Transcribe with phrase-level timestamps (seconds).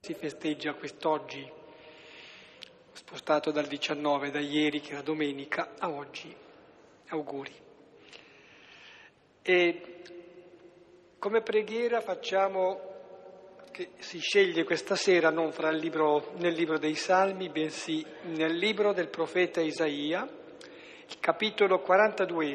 [0.00, 1.46] Si festeggia quest'oggi,
[2.92, 6.34] spostato dal 19, da ieri che era domenica, a oggi.
[7.08, 7.52] Auguri.
[9.42, 10.02] E
[11.18, 12.80] come preghiera facciamo
[13.72, 19.08] che si sceglie questa sera non libro, nel libro dei Salmi, bensì nel libro del
[19.08, 20.26] profeta Isaia,
[21.18, 22.46] capitolo 42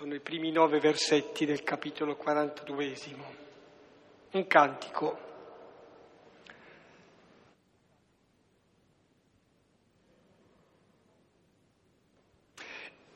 [0.00, 2.94] Sono i primi nove versetti del capitolo 42
[4.30, 5.18] Un cantico.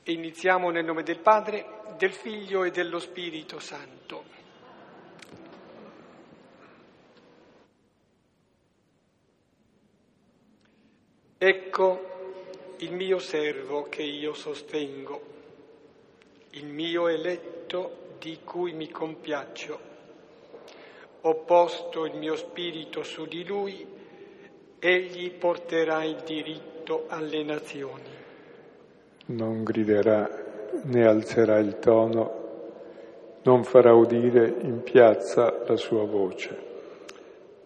[0.03, 1.65] Iniziamo nel nome del Padre,
[1.97, 4.25] del Figlio e dello Spirito Santo.
[11.39, 15.33] Ecco il mio servo che io sostengo
[16.57, 19.93] il mio eletto di cui mi compiaccio.
[21.23, 23.85] Ho posto il mio spirito su di lui,
[24.79, 28.23] egli porterà il diritto alle nazioni.
[29.27, 30.31] Non griderà
[30.85, 32.43] né alzerà il tono,
[33.43, 36.73] non farà udire in piazza la sua voce.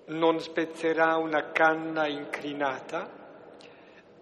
[0.07, 3.11] Non spezzerà una canna incrinata,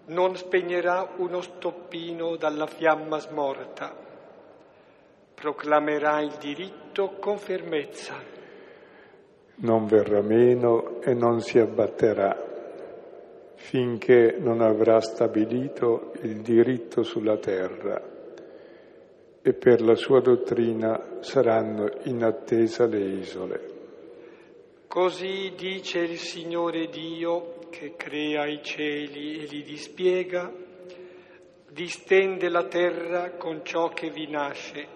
[0.07, 4.06] non spegnerà uno stoppino dalla fiamma smorta
[5.37, 8.15] proclamerà il diritto con fermezza.
[9.57, 12.55] Non verrà meno e non si abbatterà
[13.55, 18.01] finché non avrà stabilito il diritto sulla terra
[19.43, 23.75] e per la sua dottrina saranno in attesa le isole.
[24.89, 30.51] Così dice il Signore Dio che crea i cieli e li dispiega,
[31.71, 34.96] distende la terra con ciò che vi nasce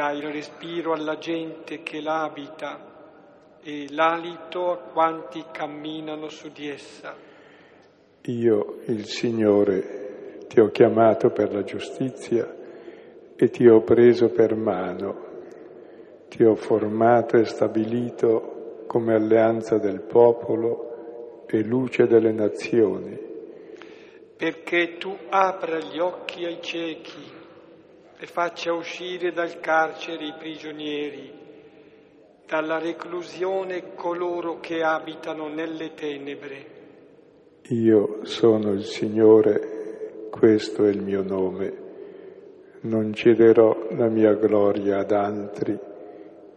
[0.00, 7.14] dà il respiro alla gente che l'abita e l'alito a quanti camminano su di essa.
[8.22, 12.50] Io, il Signore, ti ho chiamato per la giustizia
[13.36, 15.26] e ti ho preso per mano,
[16.28, 23.18] ti ho formato e stabilito come alleanza del popolo e luce delle nazioni.
[24.34, 27.39] Perché tu apra gli occhi ai ciechi
[28.22, 31.32] e faccia uscire dal carcere i prigionieri,
[32.46, 36.66] dalla reclusione coloro che abitano nelle tenebre.
[37.68, 41.88] Io sono il Signore, questo è il mio nome.
[42.82, 45.78] Non cederò la mia gloria ad altri,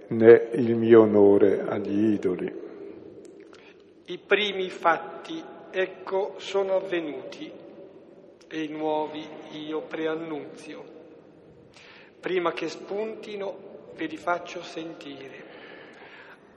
[0.07, 2.61] né il mio onore agli idoli.
[4.07, 5.41] I primi fatti,
[5.71, 7.49] ecco, sono avvenuti
[8.49, 9.25] e i nuovi
[9.65, 10.93] io preannunzio
[12.23, 15.51] prima che spuntino ve li faccio sentire.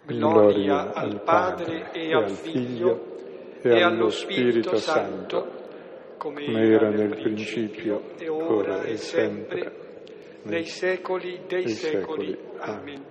[0.05, 3.17] Gloria al Padre e al Figlio
[3.63, 10.05] e allo Spirito Santo, come era nel principio, e ora e sempre,
[10.43, 12.39] nei secoli dei secoli.
[12.59, 13.05] Amen.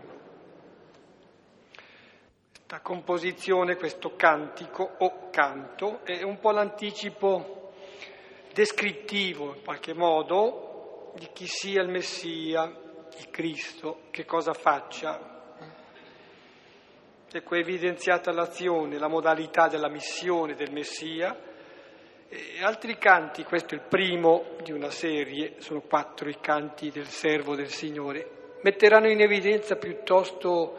[2.52, 7.74] Questa composizione, questo cantico o canto, è un po' l'anticipo
[8.54, 10.75] descrittivo, in qualche modo,
[11.16, 12.64] di chi sia il Messia,
[13.18, 15.34] il Cristo, che cosa faccia.
[17.31, 21.38] Ecco, è evidenziata l'azione, la modalità della missione del Messia.
[22.28, 27.08] E altri canti, questo è il primo di una serie, sono quattro i canti del
[27.08, 30.78] servo del Signore, metteranno in evidenza piuttosto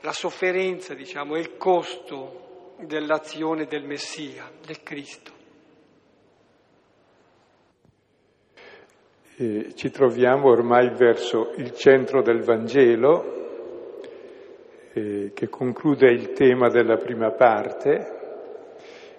[0.00, 5.37] la sofferenza, diciamo, e il costo dell'azione del Messia, del Cristo.
[9.40, 13.36] E ci troviamo ormai verso il centro del Vangelo,
[14.92, 18.16] eh, che conclude il tema della prima parte.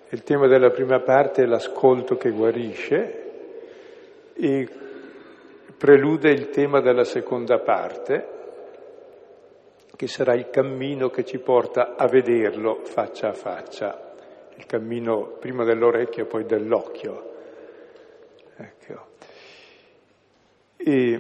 [0.10, 4.68] Il tema della prima parte è l'ascolto che guarisce e
[5.78, 8.28] prelude il tema della seconda parte,
[9.96, 14.16] che sarà il cammino che ci porta a vederlo faccia a faccia,
[14.58, 17.28] il cammino prima dell'orecchio e poi dell'occhio.
[18.58, 19.10] Ecco.
[20.82, 21.20] E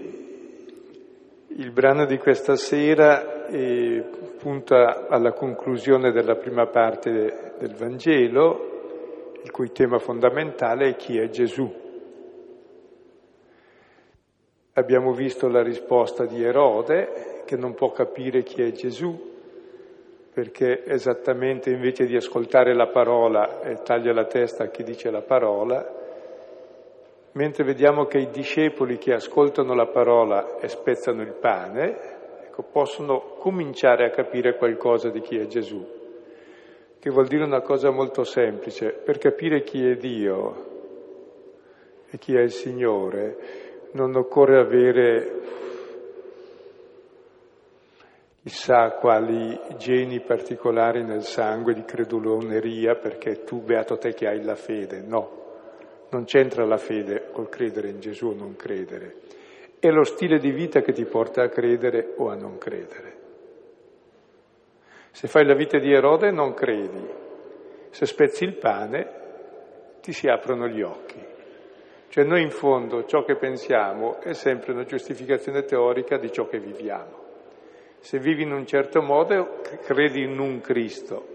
[1.47, 4.01] il brano di questa sera eh,
[4.38, 11.27] punta alla conclusione della prima parte del Vangelo, il cui tema fondamentale è chi è
[11.27, 11.69] Gesù.
[14.71, 19.13] Abbiamo visto la risposta di Erode, che non può capire chi è Gesù,
[20.31, 25.21] perché esattamente invece di ascoltare la parola e taglia la testa a chi dice la
[25.21, 25.98] parola,
[27.33, 33.35] mentre vediamo che i discepoli che ascoltano la parola e spezzano il pane, ecco, possono
[33.37, 35.85] cominciare a capire qualcosa di chi è Gesù,
[36.99, 38.89] che vuol dire una cosa molto semplice.
[38.91, 40.67] Per capire chi è Dio
[42.09, 43.37] e chi è il Signore
[43.91, 45.41] non occorre avere
[48.41, 54.55] chissà quali geni particolari nel sangue di creduloneria perché tu, beato te che hai la
[54.55, 55.37] fede, no.
[56.11, 59.15] Non c'entra la fede col credere in Gesù o non credere.
[59.79, 63.17] È lo stile di vita che ti porta a credere o a non credere.
[65.11, 67.07] Se fai la vita di Erode non credi.
[67.89, 69.17] Se spezzi il pane
[70.01, 71.27] ti si aprono gli occhi.
[72.09, 76.59] Cioè noi in fondo ciò che pensiamo è sempre una giustificazione teorica di ciò che
[76.59, 77.27] viviamo.
[78.00, 81.27] Se vivi in un certo modo credi in un Cristo,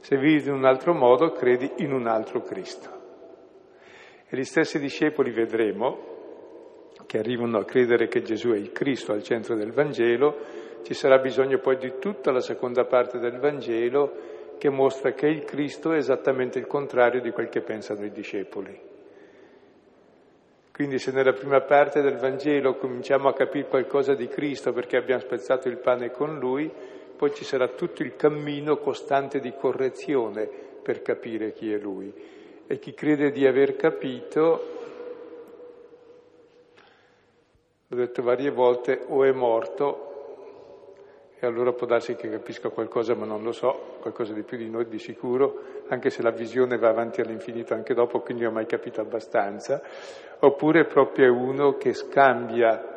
[0.00, 2.97] se vivi in un altro modo credi in un altro Cristo.
[4.30, 6.16] E gli stessi discepoli vedremo
[7.06, 10.36] che arrivano a credere che Gesù è il Cristo al centro del Vangelo,
[10.82, 15.44] ci sarà bisogno poi di tutta la seconda parte del Vangelo che mostra che il
[15.44, 18.78] Cristo è esattamente il contrario di quel che pensano i discepoli.
[20.72, 25.22] Quindi se nella prima parte del Vangelo cominciamo a capire qualcosa di Cristo perché abbiamo
[25.22, 26.70] spezzato il pane con Lui,
[27.16, 30.48] poi ci sarà tutto il cammino costante di correzione
[30.82, 32.12] per capire chi è Lui.
[32.70, 34.66] E chi crede di aver capito,
[37.86, 40.04] l'ho detto varie volte, o è morto
[41.40, 44.68] e allora può darsi che capisca qualcosa, ma non lo so, qualcosa di più di
[44.68, 48.66] noi di sicuro, anche se la visione va avanti all'infinito anche dopo, quindi ho mai
[48.66, 49.80] capito abbastanza,
[50.40, 52.92] oppure proprio è uno che scambia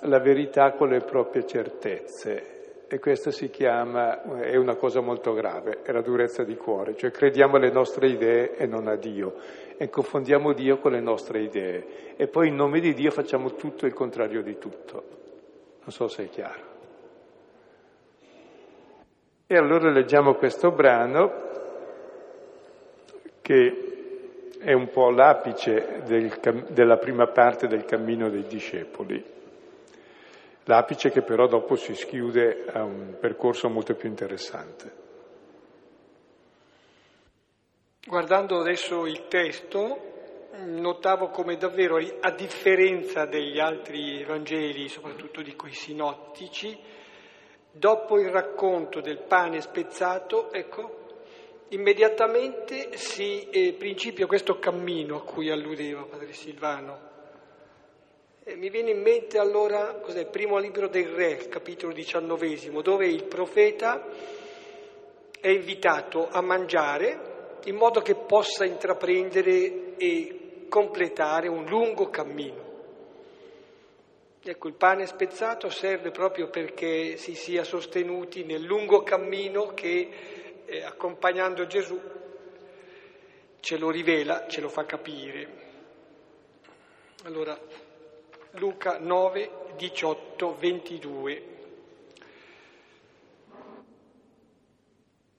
[0.00, 2.63] la verità con le proprie certezze.
[2.86, 7.10] E questo si chiama, è una cosa molto grave, è la durezza di cuore, cioè
[7.10, 9.34] crediamo alle nostre idee e non a Dio,
[9.76, 13.86] e confondiamo Dio con le nostre idee, e poi in nome di Dio facciamo tutto
[13.86, 15.02] il contrario di tutto.
[15.80, 16.72] Non so se è chiaro.
[19.46, 21.32] E allora leggiamo questo brano
[23.40, 26.32] che è un po' l'apice del,
[26.68, 29.22] della prima parte del cammino dei discepoli,
[30.64, 35.02] l'apice che però dopo si schiude a un percorso molto più interessante.
[38.06, 40.12] Guardando adesso il testo,
[40.64, 46.78] notavo come davvero, a differenza degli altri Vangeli, soprattutto di quei sinottici,
[47.70, 51.02] dopo il racconto del pane spezzato, ecco,
[51.68, 57.13] immediatamente si eh, principia questo cammino a cui alludeva Padre Silvano.
[58.46, 63.06] E mi viene in mente allora cos'è, il primo libro del Re, capitolo diciannovesimo, dove
[63.06, 64.06] il profeta
[65.40, 72.72] è invitato a mangiare in modo che possa intraprendere e completare un lungo cammino.
[74.42, 80.10] Ecco, il pane spezzato serve proprio perché si sia sostenuti nel lungo cammino che,
[80.66, 81.98] eh, accompagnando Gesù,
[83.60, 85.62] ce lo rivela, ce lo fa capire.
[87.24, 87.58] Allora,
[88.54, 91.42] Luca 9, 18, 22.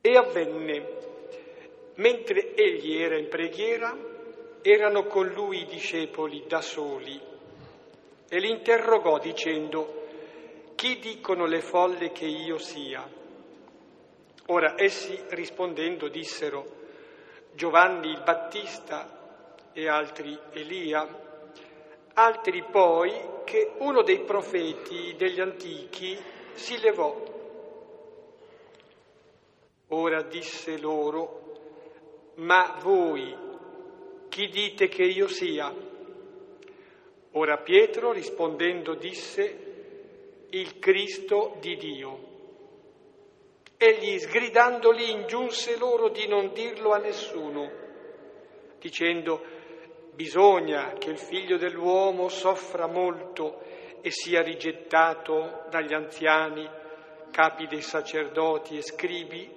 [0.02, 0.88] E avvenne,
[1.96, 3.96] mentre egli era in preghiera,
[4.62, 7.20] erano con lui i discepoli da soli
[8.28, 10.04] e li interrogò dicendo,
[10.76, 13.08] chi dicono le folle che io sia?
[14.48, 16.84] Ora essi rispondendo dissero,
[17.54, 21.08] Giovanni il Battista e altri Elia,
[22.16, 23.12] altri poi
[23.44, 26.18] che uno dei profeti degli antichi
[26.54, 27.34] si levò.
[29.90, 33.36] Ora disse loro, ma voi
[34.30, 35.74] chi dite che io sia?
[37.32, 39.64] Ora Pietro rispondendo disse,
[40.50, 42.34] il Cristo di Dio.
[43.78, 47.70] Egli sgridandoli ingiunse loro di non dirlo a nessuno,
[48.80, 49.55] dicendo,
[50.16, 53.62] bisogna che il figlio dell'uomo soffra molto
[54.02, 56.68] e sia rigettato dagli anziani,
[57.32, 59.52] capi dei sacerdoti e scribi,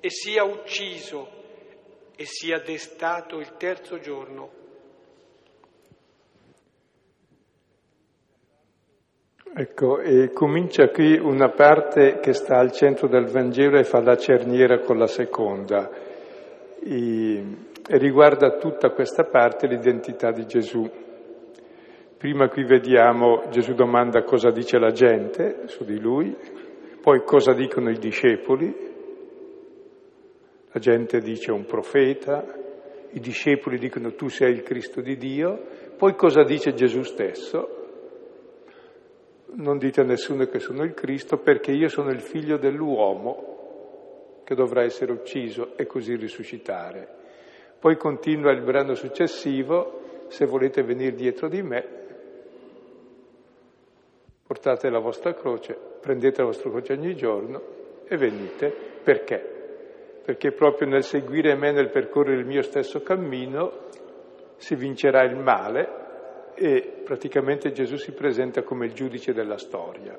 [0.00, 1.28] e sia ucciso
[2.16, 4.58] e sia destato il terzo giorno.
[9.54, 14.16] Ecco, e comincia qui una parte che sta al centro del Vangelo e fa la
[14.16, 15.90] cerniera con la seconda.
[16.80, 17.44] E,
[17.88, 20.88] e riguarda tutta questa parte l'identità di Gesù.
[22.18, 26.36] Prima qui vediamo Gesù domanda cosa dice la gente su di lui,
[27.00, 28.86] poi cosa dicono i discepoli.
[30.70, 32.44] La gente dice un profeta,
[33.10, 35.58] i discepoli dicono tu sei il Cristo di Dio,
[35.96, 37.78] poi cosa dice Gesù stesso?
[39.50, 44.54] non dite a nessuno che sono il Cristo perché io sono il figlio dell'uomo che
[44.54, 47.16] dovrà essere ucciso e così risuscitare.
[47.78, 51.86] Poi continua il brano successivo, se volete venire dietro di me,
[54.46, 57.62] portate la vostra croce, prendete la vostra croce ogni giorno
[58.06, 58.72] e venite.
[59.02, 59.56] Perché?
[60.24, 63.86] Perché proprio nel seguire me, nel percorrere il mio stesso cammino,
[64.56, 66.06] si vincerà il male
[66.54, 70.18] e praticamente Gesù si presenta come il giudice della storia.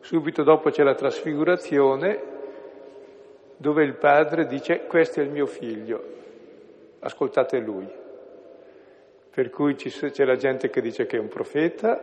[0.00, 2.34] Subito dopo c'è la trasfigurazione
[3.56, 6.02] dove il padre dice questo è il mio figlio,
[7.00, 7.88] ascoltate lui.
[9.30, 12.00] Per cui c'è la gente che dice che è un profeta,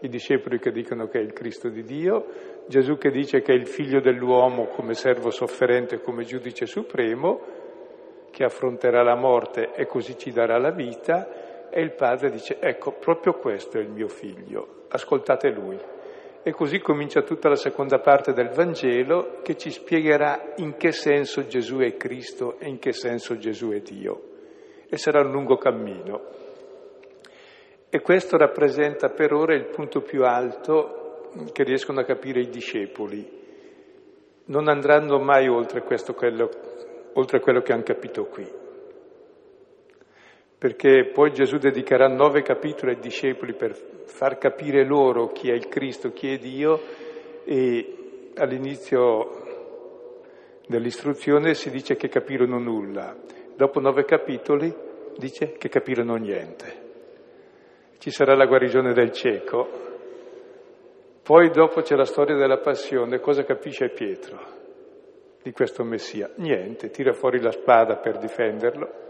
[0.00, 2.26] i discepoli che dicono che è il Cristo di Dio,
[2.66, 7.40] Gesù che dice che è il figlio dell'uomo come servo sofferente, come giudice supremo,
[8.30, 12.92] che affronterà la morte e così ci darà la vita, e il padre dice, ecco,
[12.92, 15.78] proprio questo è il mio figlio, ascoltate lui.
[16.46, 21.48] E così comincia tutta la seconda parte del Vangelo che ci spiegherà in che senso
[21.48, 24.22] Gesù è Cristo e in che senso Gesù è Dio.
[24.88, 26.20] E sarà un lungo cammino.
[27.90, 33.28] E questo rappresenta per ora il punto più alto che riescono a capire i discepoli.
[34.44, 36.48] Non andranno mai oltre, questo, quello,
[37.14, 38.65] oltre quello che hanno capito qui
[40.66, 43.72] perché poi Gesù dedicherà nove capitoli ai discepoli per
[44.06, 46.80] far capire loro chi è il Cristo, chi è Dio
[47.44, 49.44] e all'inizio
[50.66, 53.14] dell'istruzione si dice che capirono nulla,
[53.54, 54.74] dopo nove capitoli
[55.16, 56.74] dice che capirono niente.
[57.98, 59.68] Ci sarà la guarigione del cieco,
[61.22, 64.40] poi dopo c'è la storia della passione, cosa capisce Pietro
[65.44, 66.28] di questo Messia?
[66.38, 69.04] Niente, tira fuori la spada per difenderlo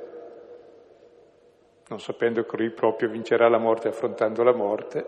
[1.88, 5.04] non sapendo che lui proprio vincerà la morte affrontando la morte,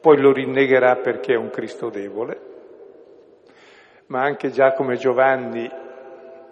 [0.00, 2.40] poi lo rinnegherà perché è un Cristo debole,
[4.06, 5.70] ma anche Giacomo e Giovanni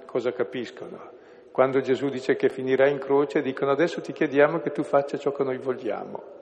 [0.04, 1.18] cosa capiscono?
[1.50, 5.32] Quando Gesù dice che finirà in croce, dicono adesso ti chiediamo che tu faccia ciò
[5.32, 6.38] che noi vogliamo.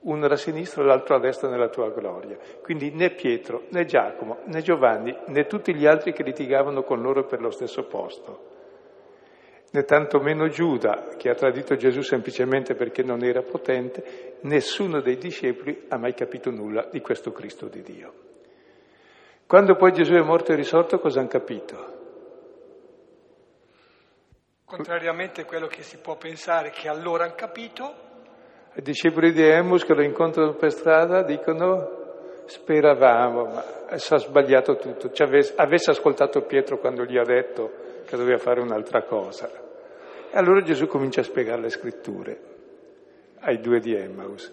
[0.00, 2.36] Uno alla sinistra e l'altro a destra nella tua gloria.
[2.62, 7.24] Quindi né Pietro, né Giacomo, né Giovanni, né tutti gli altri che litigavano con loro
[7.24, 8.56] per lo stesso posto
[9.70, 15.86] né tantomeno Giuda, che ha tradito Gesù semplicemente perché non era potente, nessuno dei discepoli
[15.88, 18.12] ha mai capito nulla di questo Cristo di Dio.
[19.46, 21.96] Quando poi Gesù è morto e risorto, cosa hanno capito?
[24.64, 27.94] Contrariamente a quello che si può pensare che allora hanno capito.
[28.74, 31.96] I discepoli di Emus che lo incontrano per strada dicono
[32.44, 33.64] speravamo, ma
[33.96, 35.10] si è sbagliato tutto.
[35.56, 39.50] Avesse ascoltato Pietro quando gli ha detto che doveva fare un'altra cosa.
[40.30, 42.40] E allora Gesù comincia a spiegare le scritture
[43.40, 44.50] ai due di Emmaus,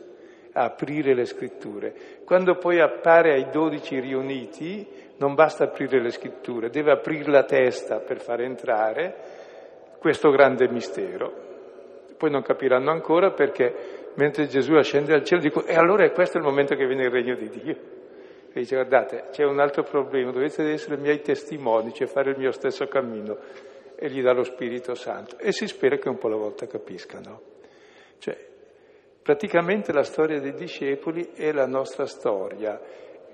[0.51, 1.93] a aprire le scritture.
[2.25, 4.85] Quando poi appare ai dodici riuniti,
[5.17, 9.15] non basta aprire le scritture, deve aprire la testa per far entrare
[9.99, 11.43] questo grande mistero.
[12.17, 16.37] Poi non capiranno ancora perché mentre Gesù ascende al cielo dico, e allora è questo
[16.37, 17.94] il momento che viene il regno di Dio.
[18.55, 22.51] E dice, guardate, c'è un altro problema, dovete essere miei testimoni, cioè fare il mio
[22.51, 23.37] stesso cammino.
[23.97, 25.37] E gli dà lo Spirito Santo.
[25.37, 27.41] E si spera che un po' alla volta capiscano.
[28.17, 28.37] Cioè,
[29.21, 32.79] praticamente la storia dei discepoli è la nostra storia.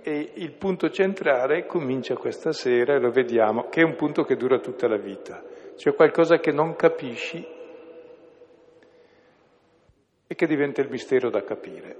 [0.01, 4.35] E il punto centrale comincia questa sera, e lo vediamo, che è un punto che
[4.35, 5.43] dura tutta la vita.
[5.75, 7.47] C'è qualcosa che non capisci
[10.25, 11.95] e che diventa il mistero da capire,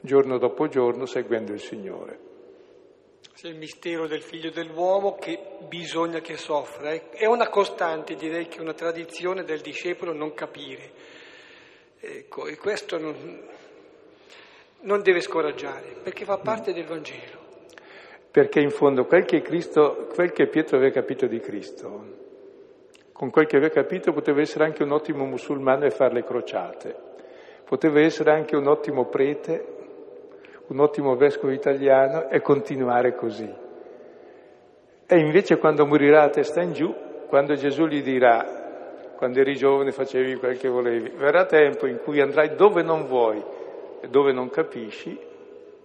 [0.00, 2.30] giorno dopo giorno seguendo il Signore.
[3.34, 6.90] C'è il mistero del figlio dell'uomo che bisogna che soffra.
[6.92, 10.90] È una costante, direi che è una tradizione del discepolo non capire.
[11.98, 13.40] Ecco, e questo non,
[14.80, 17.40] non deve scoraggiare, perché fa parte del Vangelo.
[18.30, 22.20] Perché in fondo quel che, Cristo, quel che Pietro aveva capito di Cristo,
[23.12, 26.96] con quel che aveva capito poteva essere anche un ottimo musulmano e fare le crociate,
[27.64, 29.71] poteva essere anche un ottimo prete
[30.68, 33.52] un ottimo vescovo italiano e continuare così.
[35.06, 36.94] E invece quando morirà a testa in giù,
[37.28, 42.20] quando Gesù gli dirà, quando eri giovane facevi quel che volevi, verrà tempo in cui
[42.20, 43.42] andrai dove non vuoi
[44.00, 45.18] e dove non capisci,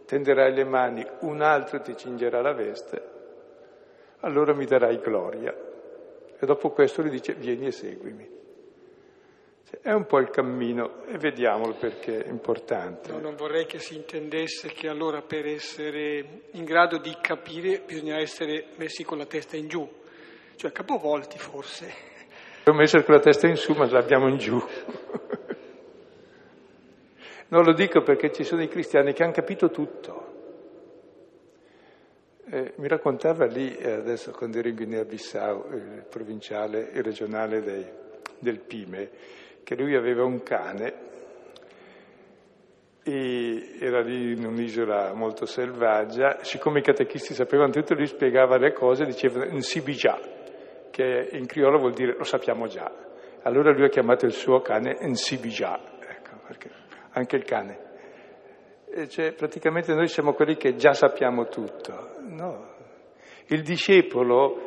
[0.05, 3.01] tenderai le mani, un altro ti cingerà la veste,
[4.21, 5.53] allora mi darai gloria.
[6.39, 8.36] E dopo questo gli dice vieni e seguimi.
[9.69, 13.11] È un po' il cammino e vediamolo perché è importante.
[13.11, 18.17] No, non vorrei che si intendesse che allora per essere in grado di capire bisogna
[18.17, 19.85] essere messi con la testa in giù,
[20.55, 21.93] cioè capovolti forse.
[22.59, 24.57] Dobbiamo essere con la testa in su ma l'abbiamo in giù.
[27.49, 30.35] non lo dico perché ci sono i cristiani che hanno capito tutto.
[32.49, 37.85] Eh, mi raccontava lì, eh, adesso quando ero in Guinea-Bissau, il provinciale e regionale dei,
[38.39, 39.09] del Pime,
[39.67, 40.93] che lui aveva un cane
[43.03, 48.71] e era lì in un'isola molto selvaggia, siccome i catechisti sapevano tutto, lui spiegava le
[48.71, 50.19] cose, diceva Nsibija,
[50.89, 52.89] che in criolo vuol dire lo sappiamo già.
[53.43, 56.69] Allora lui ha chiamato il suo cane Nsibija, ecco, perché
[57.11, 57.79] anche il cane.
[58.89, 62.15] E cioè, praticamente noi siamo quelli che già sappiamo tutto.
[62.21, 62.73] No.
[63.47, 64.66] Il discepolo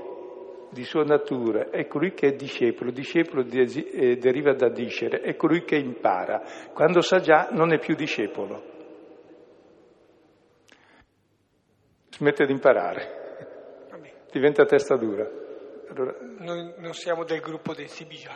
[0.70, 5.64] di sua natura è colui che è discepolo, discepolo eh, deriva da discere, è colui
[5.64, 6.42] che impara.
[6.72, 8.68] Quando sa già non è più discepolo.
[12.10, 15.28] Smette di imparare, diventa testa dura.
[15.88, 16.16] Allora...
[16.38, 18.30] Noi non siamo del gruppo dei Sibia.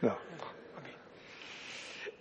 [0.00, 0.18] No.
[0.38, 0.56] no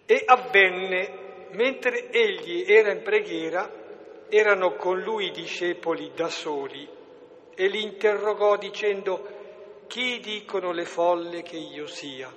[0.09, 3.69] e avvenne mentre egli era in preghiera,
[4.29, 6.87] erano con lui i discepoli da soli
[7.53, 9.36] e li interrogò dicendo,
[9.87, 12.31] chi dicono le folle che io sia?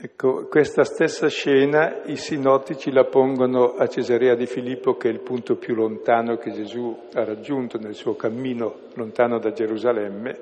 [0.00, 5.20] Ecco, questa stessa scena i sinottici la pongono a Cesarea di Filippo, che è il
[5.20, 10.40] punto più lontano che Gesù ha raggiunto nel suo cammino lontano da Gerusalemme.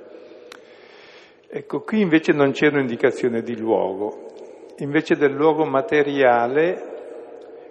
[1.49, 6.95] Ecco, qui invece non c'è un'indicazione di luogo, invece del luogo materiale,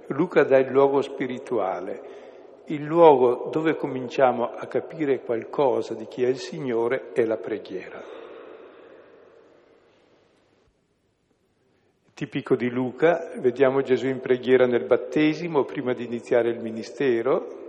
[0.08, 2.25] Luca dà il luogo spirituale,
[2.68, 8.02] il luogo dove cominciamo a capire qualcosa di chi è il Signore è la preghiera.
[12.14, 17.64] Tipico di Luca, vediamo Gesù in preghiera nel battesimo prima di iniziare il ministero,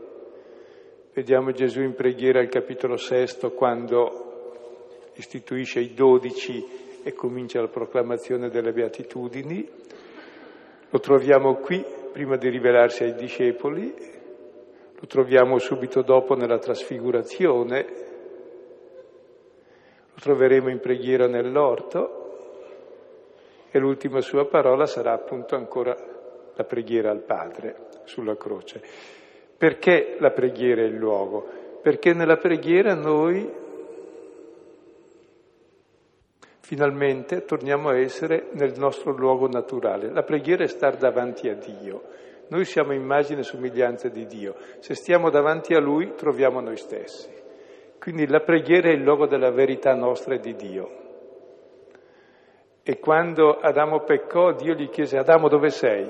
[1.12, 6.64] vediamo Gesù in preghiera al capitolo sesto quando istituisce i dodici
[7.02, 9.68] e comincia la proclamazione delle beatitudini.
[10.90, 14.15] Lo troviamo qui prima di rivelarsi ai discepoli,
[14.98, 17.86] lo troviamo subito dopo nella trasfigurazione,
[20.12, 22.24] lo troveremo in preghiera nell'orto
[23.70, 25.94] e l'ultima sua parola sarà appunto ancora
[26.54, 28.82] la preghiera al Padre sulla croce.
[29.56, 31.46] Perché la preghiera è il luogo?
[31.82, 33.64] Perché nella preghiera noi
[36.66, 40.10] Finalmente torniamo a essere nel nostro luogo naturale.
[40.10, 42.02] La preghiera è stare davanti a Dio.
[42.48, 44.54] Noi siamo immagine e somiglianza di Dio.
[44.78, 47.28] Se stiamo davanti a Lui troviamo noi stessi.
[47.98, 51.04] Quindi la preghiera è il luogo della verità nostra e di Dio.
[52.84, 56.06] E quando Adamo peccò, Dio gli chiese, Adamo dove sei?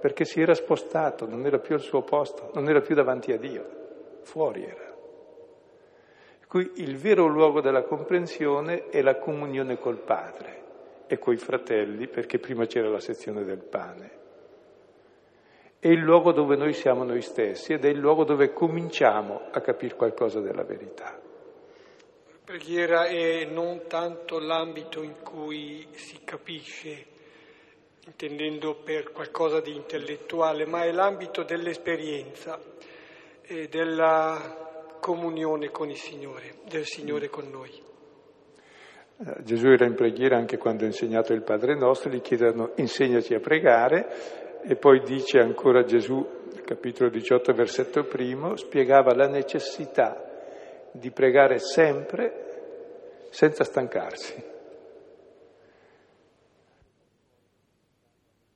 [0.00, 3.36] Perché si era spostato, non era più al suo posto, non era più davanti a
[3.36, 3.64] Dio,
[4.22, 4.94] fuori era.
[6.48, 10.62] Qui il vero luogo della comprensione è la comunione col Padre
[11.06, 14.24] e coi fratelli, perché prima c'era la sezione del pane.
[15.78, 19.60] È il luogo dove noi siamo noi stessi ed è il luogo dove cominciamo a
[19.60, 21.20] capire qualcosa della verità.
[22.30, 27.06] La preghiera è non tanto l'ambito in cui si capisce,
[28.06, 32.58] intendendo per qualcosa di intellettuale, ma è l'ambito dell'esperienza,
[33.42, 37.70] e della comunione con il Signore, del Signore con noi.
[39.18, 43.34] Eh, Gesù era in preghiera anche quando ha insegnato il Padre nostro, gli chiedono insegnaci
[43.34, 46.26] a pregare e poi dice ancora Gesù,
[46.64, 50.20] capitolo 18, versetto primo, spiegava la necessità
[50.90, 54.44] di pregare sempre senza stancarsi.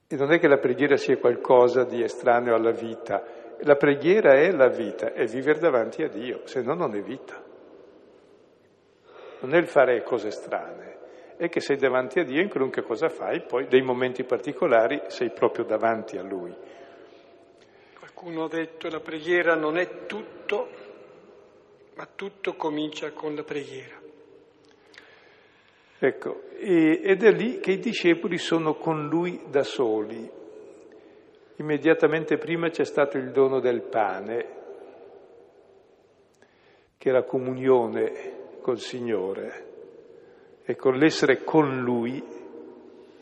[0.08, 3.22] E non è che la preghiera sia qualcosa di estraneo alla vita,
[3.60, 7.40] la preghiera è la vita, è vivere davanti a Dio, se no non è vita.
[9.42, 10.98] Non è il fare cose strane,
[11.40, 15.30] è che sei davanti a Dio in qualunque cosa fai, poi dei momenti particolari sei
[15.30, 16.54] proprio davanti a Lui.
[17.98, 20.68] Qualcuno ha detto la preghiera non è tutto,
[21.94, 23.98] ma tutto comincia con la preghiera.
[25.98, 30.38] Ecco, ed è lì che i discepoli sono con lui da soli,
[31.56, 34.46] Immediatamente prima c'è stato il dono del pane,
[36.96, 39.69] che è la comunione col Signore
[40.70, 42.22] e con l'essere con Lui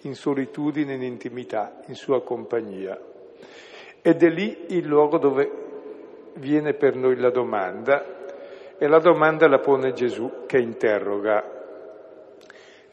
[0.03, 2.99] in solitudine, in intimità, in sua compagnia.
[4.03, 5.51] Ed è lì il luogo dove
[6.35, 11.43] viene per noi la domanda e la domanda la pone Gesù che interroga.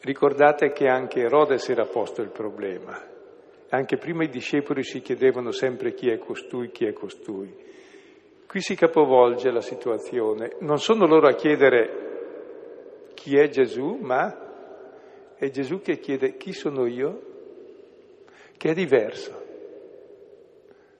[0.00, 3.14] Ricordate che anche Erode si era posto il problema
[3.68, 7.52] anche prima i discepoli si chiedevano sempre chi è costui, chi è costui.
[8.46, 10.52] Qui si capovolge la situazione.
[10.60, 14.45] Non sono loro a chiedere chi è Gesù, ma
[15.36, 17.34] è Gesù che chiede chi sono io,
[18.56, 19.44] che è diverso.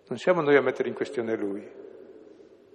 [0.09, 1.85] Non siamo noi a mettere in questione lui.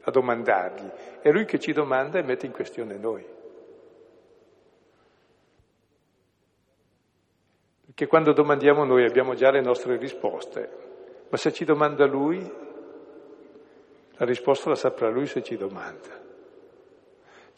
[0.04, 0.90] a domandargli.
[1.22, 3.24] È lui che ci domanda e mette in questione noi.
[7.86, 10.70] Perché quando domandiamo noi abbiamo già le nostre risposte,
[11.30, 12.40] ma se ci domanda lui,
[14.14, 16.31] la risposta la saprà lui se ci domanda.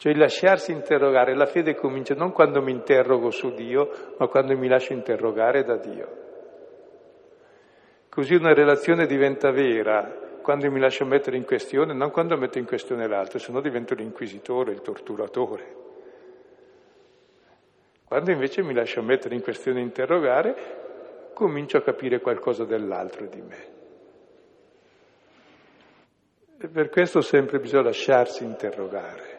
[0.04, 3.88] Cioè il lasciarsi interrogare, la fede comincia non quando mi interrogo su Dio,
[4.18, 6.08] ma quando mi lascio interrogare da Dio.
[8.10, 12.66] Così una relazione diventa vera quando mi lascio mettere in questione, non quando metto in
[12.66, 15.74] questione l'altro, se no divento l'inquisitore, il torturatore.
[18.04, 23.40] Quando invece mi lascio mettere in questione e interrogare, comincio a capire qualcosa dell'altro di
[23.40, 23.66] me.
[26.58, 29.33] E per questo sempre bisogna lasciarsi interrogare.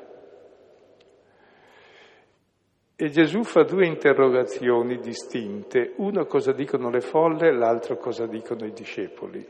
[2.98, 8.72] E Gesù fa due interrogazioni distinte, una cosa dicono le folle, l'altra cosa dicono i
[8.72, 9.46] discepoli.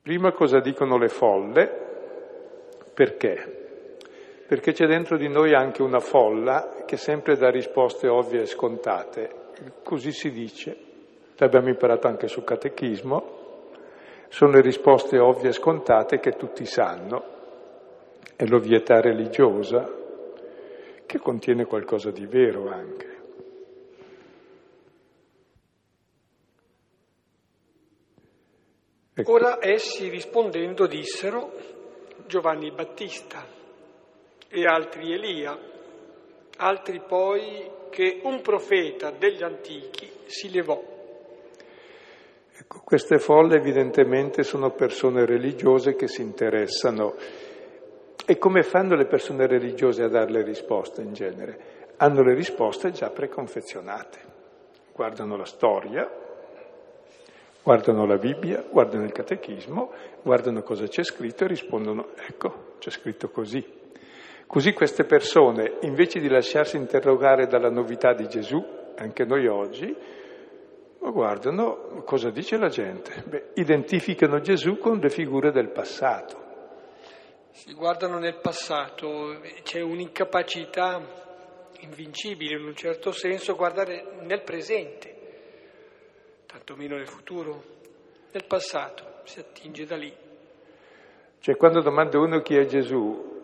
[0.00, 1.86] Prima cosa dicono le folle,
[2.94, 3.56] perché?
[4.46, 9.30] Perché c'è dentro di noi anche una folla che sempre dà risposte ovvie e scontate,
[9.82, 10.76] così si dice,
[11.36, 13.36] l'abbiamo imparato anche sul catechismo,
[14.28, 17.24] sono le risposte ovvie e scontate che tutti sanno,
[18.36, 19.97] è l'ovvietà religiosa,
[21.08, 23.16] che contiene qualcosa di vero anche.
[29.14, 29.32] Ecco.
[29.32, 31.50] Ora essi rispondendo dissero
[32.26, 33.42] Giovanni Battista
[34.48, 35.58] e altri Elia,
[36.58, 40.78] altri poi che un profeta degli antichi si levò.
[42.52, 47.16] Ecco, queste folle evidentemente sono persone religiose che si interessano
[48.30, 51.94] e come fanno le persone religiose a dare le risposte in genere?
[51.96, 54.18] Hanno le risposte già preconfezionate.
[54.92, 56.06] Guardano la storia,
[57.62, 63.30] guardano la Bibbia, guardano il catechismo, guardano cosa c'è scritto e rispondono, ecco, c'è scritto
[63.30, 63.64] così.
[64.46, 68.62] Così queste persone, invece di lasciarsi interrogare dalla novità di Gesù,
[68.96, 69.96] anche noi oggi,
[70.98, 73.22] guardano cosa dice la gente.
[73.26, 76.47] Beh, identificano Gesù con le figure del passato
[77.52, 81.26] si guardano nel passato, c'è un'incapacità
[81.80, 85.16] invincibile in un certo senso guardare nel presente,
[86.46, 87.62] tantomeno nel futuro,
[88.32, 90.14] nel passato, si attinge da lì.
[91.40, 93.36] Cioè quando domanda uno chi è Gesù,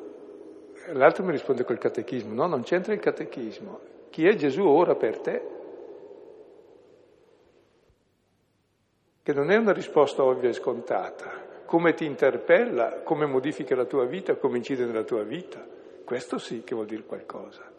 [0.92, 5.18] l'altro mi risponde col catechismo, no, non c'entra il catechismo, chi è Gesù ora per
[5.20, 5.48] te?
[9.22, 14.04] Che non è una risposta ovvia e scontata, come ti interpella, come modifica la tua
[14.04, 15.64] vita, come incide nella tua vita.
[16.04, 17.72] Questo sì che vuol dire qualcosa.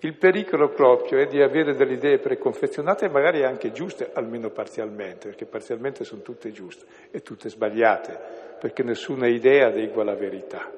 [0.00, 5.28] Il pericolo proprio è di avere delle idee preconfezionate e magari anche giuste, almeno parzialmente,
[5.28, 8.18] perché parzialmente sono tutte giuste e tutte sbagliate,
[8.58, 10.70] perché nessuna idea adegua alla verità.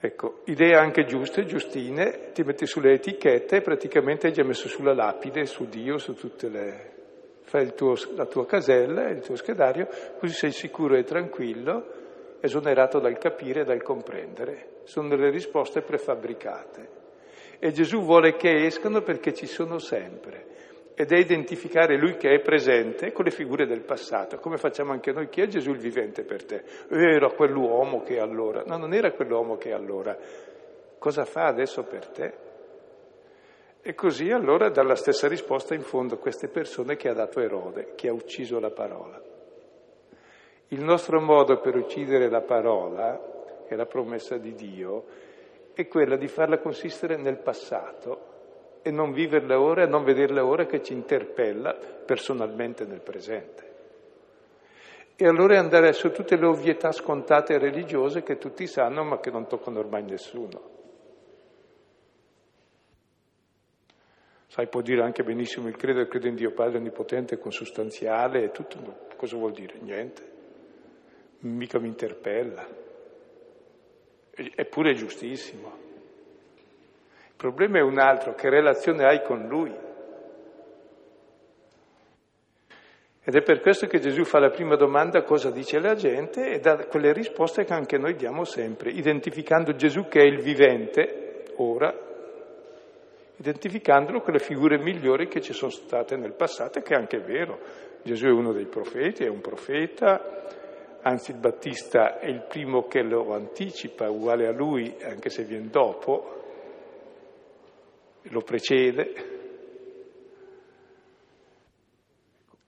[0.00, 4.94] Ecco, idee anche giuste, giustine, ti metti sulle etichette e praticamente hai già messo sulla
[4.94, 6.95] lapide, su Dio, su tutte le,
[7.56, 9.88] fai tuo, la tua casella, il tuo schedario,
[10.18, 11.86] così sei sicuro e tranquillo,
[12.40, 14.80] esonerato dal capire e dal comprendere.
[14.84, 17.04] Sono delle risposte prefabbricate.
[17.58, 20.54] E Gesù vuole che escano perché ci sono sempre.
[20.94, 25.12] Ed è identificare Lui che è presente con le figure del passato, come facciamo anche
[25.12, 25.28] noi.
[25.28, 26.62] Chi è Gesù il vivente per te?
[26.90, 28.64] Era quell'uomo che allora.
[28.66, 30.16] No, non era quell'uomo che allora.
[30.98, 32.45] Cosa fa adesso per te?
[33.88, 37.38] E così allora dà la stessa risposta in fondo a queste persone che ha dato
[37.38, 39.22] Erode, che ha ucciso la parola.
[40.70, 45.04] Il nostro modo per uccidere la parola, che è la promessa di Dio,
[45.72, 50.66] è quella di farla consistere nel passato e non viverla ora e non vederla ora
[50.66, 51.72] che ci interpella
[52.04, 53.74] personalmente nel presente.
[55.14, 59.46] E allora andare su tutte le ovvietà scontate religiose che tutti sanno ma che non
[59.46, 60.74] toccano ormai nessuno.
[64.56, 68.50] Sai, può dire anche benissimo il credo, il credo in Dio Padre Onnipotente, consustanziale e
[68.52, 68.78] tutto.
[69.14, 69.74] Cosa vuol dire?
[69.82, 70.22] Niente.
[71.40, 72.66] Mica mi interpella.
[74.30, 75.76] Eppure è giustissimo.
[77.28, 79.74] Il problema è un altro, che relazione hai con Lui?
[83.24, 86.60] Ed è per questo che Gesù fa la prima domanda cosa dice la gente e
[86.60, 92.05] dà quelle risposte che anche noi diamo sempre, identificando Gesù che è il vivente, ora,
[93.36, 97.58] identificandolo con le figure migliori che ci sono state nel passato, che è anche vero.
[98.02, 100.44] Gesù è uno dei profeti, è un profeta,
[101.02, 105.68] anzi il Battista è il primo che lo anticipa, uguale a lui, anche se viene
[105.68, 106.42] dopo,
[108.22, 109.34] lo precede.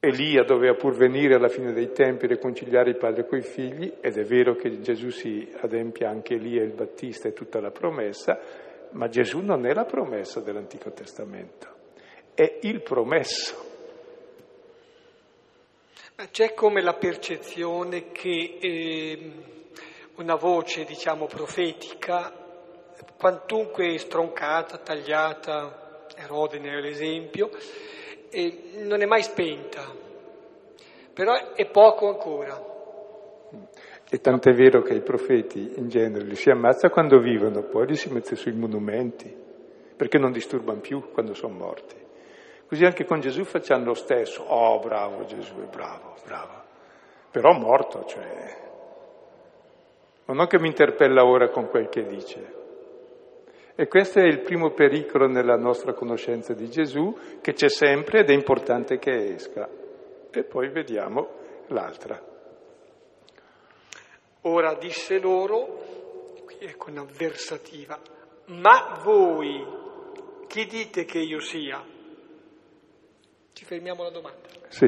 [0.01, 4.17] Elia doveva pur venire alla fine dei tempi e riconciliare il padre coi figli, ed
[4.17, 8.39] è vero che Gesù si adempia anche Elia il Battista e tutta la promessa,
[8.93, 11.67] ma Gesù non è la promessa dell'Antico Testamento,
[12.35, 13.67] è il promesso.
[16.31, 19.33] C'è come la percezione che eh,
[20.17, 22.33] una voce, diciamo, profetica,
[23.17, 27.51] quantunque stroncata, tagliata, Erode ne è l'esempio,
[28.31, 29.95] eh, non è mai spenta,
[31.13, 32.77] però è poco ancora.
[34.11, 37.95] E tant'è vero che i profeti in genere li si ammazza quando vivono, poi li
[37.95, 39.35] si mette sui monumenti,
[39.97, 41.95] perché non disturbano più quando sono morti.
[42.67, 44.43] Così anche con Gesù facciamo lo stesso.
[44.43, 46.63] Oh, bravo Gesù, bravo, bravo.
[47.31, 48.67] Però morto, cioè...
[50.25, 52.57] Non che mi interpella ora con quel che dice.
[53.75, 58.31] E questo è il primo pericolo nella nostra conoscenza di Gesù, che c'è sempre ed
[58.31, 59.69] è importante che esca.
[60.31, 61.29] E poi vediamo
[61.69, 62.37] l'altra.
[64.49, 65.85] Ora disse loro,
[66.47, 68.01] qui è con avversativa,
[68.47, 69.63] ma voi
[70.47, 71.85] chi dite che io sia?
[73.53, 74.49] Ci fermiamo alla domanda.
[74.69, 74.87] Sì.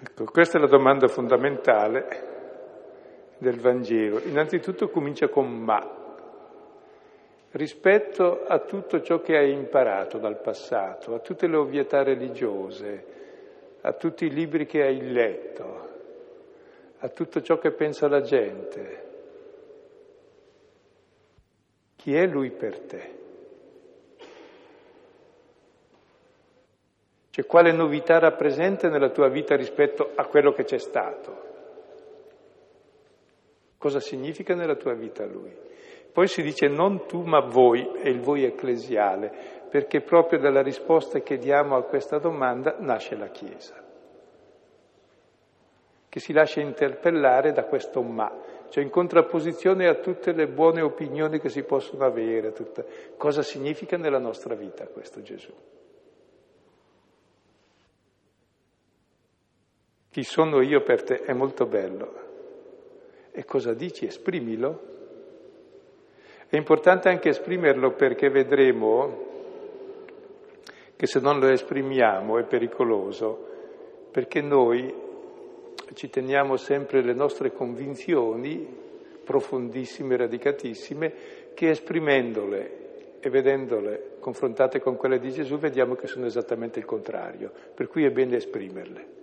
[0.00, 2.30] Ecco, questa è la domanda fondamentale
[3.38, 4.18] del Vangelo.
[4.24, 6.00] Innanzitutto comincia con ma
[7.52, 13.04] rispetto a tutto ciò che hai imparato dal passato, a tutte le ovvietà religiose,
[13.82, 15.91] a tutti i libri che hai letto,
[17.04, 19.10] a tutto ciò che pensa la gente.
[21.96, 23.20] Chi è lui per te?
[27.30, 31.50] Cioè quale novità rappresenta nella tua vita rispetto a quello che c'è stato?
[33.78, 35.52] Cosa significa nella tua vita lui?
[36.12, 39.32] Poi si dice non tu ma voi, e il voi ecclesiale,
[39.70, 43.74] perché proprio dalla risposta che diamo a questa domanda nasce la Chiesa,
[46.12, 48.30] che si lascia interpellare da questo ma,
[48.68, 52.52] cioè in contrapposizione a tutte le buone opinioni che si possono avere.
[52.52, 52.84] Tutta...
[53.16, 55.50] Cosa significa nella nostra vita questo Gesù?
[60.10, 62.14] Chi sono io per te è molto bello.
[63.30, 64.04] E cosa dici?
[64.04, 64.82] Esprimilo.
[66.46, 69.30] È importante anche esprimerlo perché vedremo
[70.94, 73.48] che se non lo esprimiamo è pericoloso,
[74.10, 75.08] perché noi
[75.94, 78.80] ci teniamo sempre le nostre convinzioni
[79.24, 81.12] profondissime, radicatissime,
[81.54, 82.80] che esprimendole
[83.20, 88.04] e vedendole confrontate con quelle di Gesù vediamo che sono esattamente il contrario, per cui
[88.04, 89.20] è bene esprimerle.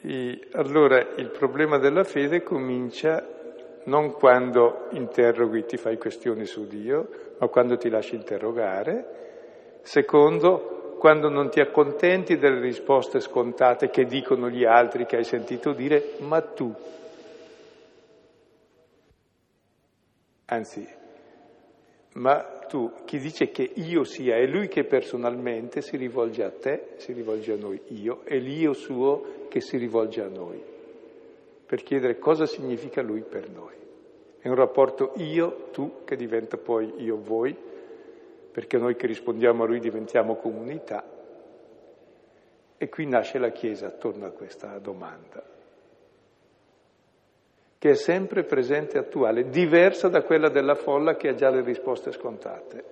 [0.00, 3.36] E allora il problema della fede comincia
[3.84, 9.80] non quando interroghi, ti fai questioni su Dio, ma quando ti lasci interrogare.
[9.82, 15.72] Secondo, quando non ti accontenti delle risposte scontate che dicono gli altri che hai sentito
[15.72, 16.74] dire, ma tu.
[20.46, 20.86] Anzi,
[22.14, 26.94] ma tu, chi dice che io sia, è lui che personalmente si rivolge a te,
[26.96, 30.60] si rivolge a noi, io, è l'io suo che si rivolge a noi,
[31.64, 33.74] per chiedere cosa significa lui per noi.
[34.40, 37.56] È un rapporto io-tu che diventa poi io-voi,
[38.58, 41.04] perché noi che rispondiamo a lui diventiamo comunità.
[42.76, 45.40] E qui nasce la Chiesa attorno a questa domanda,
[47.78, 51.62] che è sempre presente e attuale, diversa da quella della folla che ha già le
[51.62, 52.84] risposte scontate.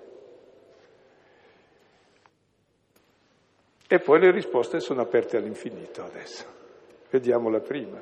[3.89, 6.45] E poi le risposte sono aperte all'infinito adesso.
[7.11, 7.99] Vediamo la prima.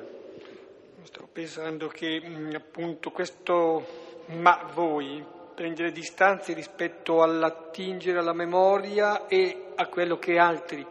[1.01, 9.71] Sto pensando che mm, appunto questo ma voi prendere distanze rispetto all'attingere alla memoria e
[9.73, 10.85] a quello che altri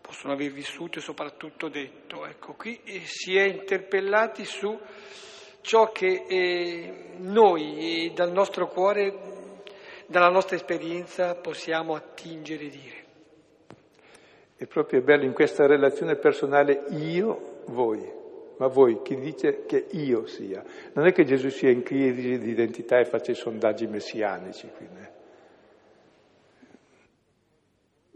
[0.00, 2.24] possono aver vissuto e soprattutto detto.
[2.26, 4.78] Ecco, qui eh, si è interpellati su
[5.62, 9.14] ciò che eh, noi eh, dal nostro cuore,
[10.06, 13.04] dalla nostra esperienza possiamo attingere e dire.
[14.56, 18.17] È proprio bello in questa relazione personale io, voi,
[18.58, 20.62] ma voi chi dice che io sia.
[20.92, 24.68] Non è che Gesù sia in crisi di identità e faccia i sondaggi messianici.
[24.76, 25.16] Quindi.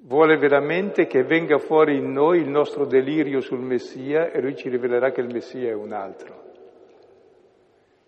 [0.04, 4.68] Vuole veramente che venga fuori in noi il nostro delirio sul Messia e lui ci
[4.68, 6.50] rivelerà che il Messia è un altro.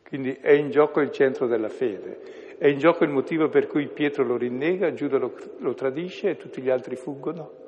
[0.07, 3.89] Quindi è in gioco il centro della fede, è in gioco il motivo per cui
[3.89, 7.63] Pietro lo rinnega, Giuda lo, lo tradisce e tutti gli altri fuggono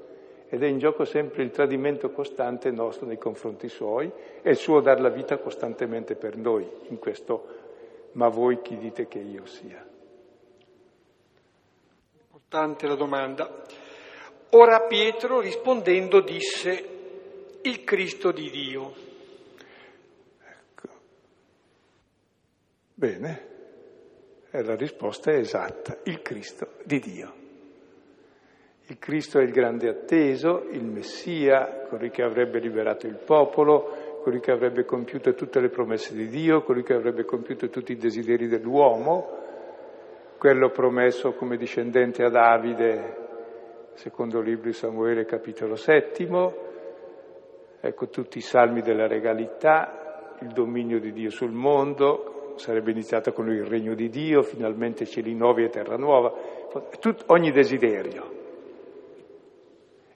[0.49, 4.11] ed è in gioco sempre il tradimento costante nostro nei confronti suoi
[4.43, 7.65] e il suo dar la vita costantemente per noi in questo
[8.13, 9.85] ma voi chi dite che io sia.
[12.49, 13.65] Tante la domanda.
[14.51, 16.89] Ora Pietro rispondendo disse
[17.63, 18.95] il Cristo di Dio.
[20.41, 20.89] Ecco.
[22.95, 23.47] Bene,
[24.51, 27.46] e la risposta è esatta, il Cristo di Dio.
[28.89, 34.39] Il Cristo è il grande atteso, il Messia, colui che avrebbe liberato il popolo, colui
[34.39, 38.47] che avrebbe compiuto tutte le promesse di Dio, colui che avrebbe compiuto tutti i desideri
[38.47, 39.29] dell'uomo,
[40.39, 43.17] quello promesso come discendente a Davide,
[43.95, 46.55] secondo libro di Samuele capitolo settimo,
[47.81, 53.47] ecco tutti i salmi della regalità, il dominio di Dio sul mondo, sarebbe iniziato con
[53.47, 56.33] lui il regno di Dio, finalmente cieli nuovi e terra nuova,
[57.27, 58.36] ogni desiderio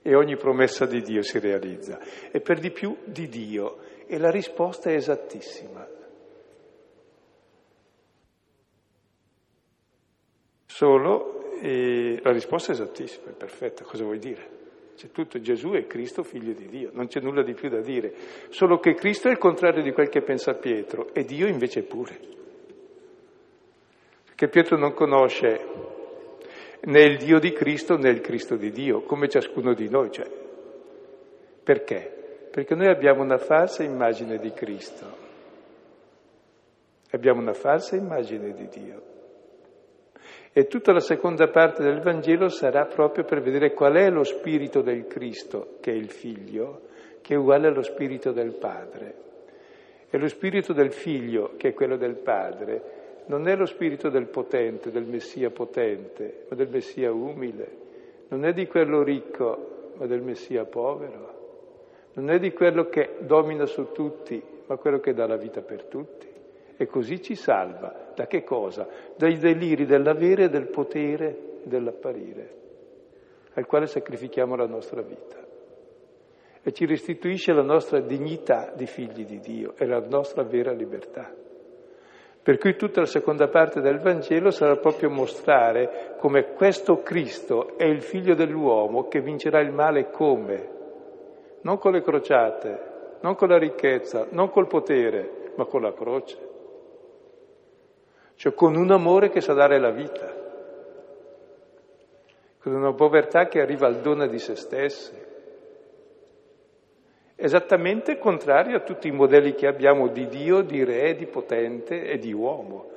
[0.01, 1.99] e ogni promessa di Dio si realizza,
[2.31, 5.87] e per di più di Dio, e la risposta è esattissima.
[10.65, 14.59] Solo e la risposta è esattissima, è perfetta, cosa vuoi dire?
[14.95, 18.13] C'è tutto, Gesù è Cristo, figlio di Dio, non c'è nulla di più da dire,
[18.49, 22.19] solo che Cristo è il contrario di quel che pensa Pietro e Dio invece pure.
[24.25, 25.90] Perché Pietro non conosce
[26.83, 30.11] né il Dio di Cristo né il Cristo di Dio, come ciascuno di noi.
[30.11, 30.29] Cioè.
[31.63, 32.47] Perché?
[32.51, 35.05] Perché noi abbiamo una falsa immagine di Cristo,
[37.11, 39.09] abbiamo una falsa immagine di Dio.
[40.53, 44.81] E tutta la seconda parte del Vangelo sarà proprio per vedere qual è lo spirito
[44.81, 46.89] del Cristo, che è il Figlio,
[47.21, 49.15] che è uguale allo spirito del Padre.
[50.09, 54.27] E lo spirito del Figlio, che è quello del Padre, non è lo spirito del
[54.27, 57.79] potente, del Messia potente, ma del Messia umile.
[58.29, 61.39] Non è di quello ricco, ma del Messia povero.
[62.13, 65.85] Non è di quello che domina su tutti, ma quello che dà la vita per
[65.85, 66.29] tutti
[66.81, 68.11] e così ci salva.
[68.15, 68.87] Da che cosa?
[69.15, 72.55] Dai deliri dell'avere, del potere, dell'apparire,
[73.53, 75.37] al quale sacrifichiamo la nostra vita.
[76.63, 81.31] E ci restituisce la nostra dignità di figli di Dio e la nostra vera libertà.
[82.43, 87.85] Per cui tutta la seconda parte del Vangelo sarà proprio mostrare come questo Cristo è
[87.85, 90.69] il figlio dell'uomo che vincerà il male come?
[91.61, 92.89] Non con le crociate,
[93.21, 96.49] non con la ricchezza, non col potere, ma con la croce
[98.41, 100.35] cioè con un amore che sa dare la vita,
[102.59, 105.13] con una povertà che arriva al dono di se stessi.
[107.43, 112.19] Esattamente contrario a tutti i modelli che abbiamo di Dio, di re, di potente e
[112.19, 112.91] di uomo.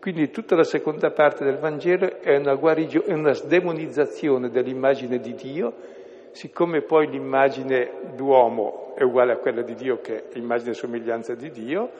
[0.00, 5.34] Quindi tutta la seconda parte del Vangelo è una, guarigio, è una sdemonizzazione dell'immagine di
[5.34, 5.72] Dio,
[6.32, 11.36] siccome poi l'immagine d'uomo è uguale a quella di Dio che è immagine e somiglianza
[11.36, 11.90] di Dio,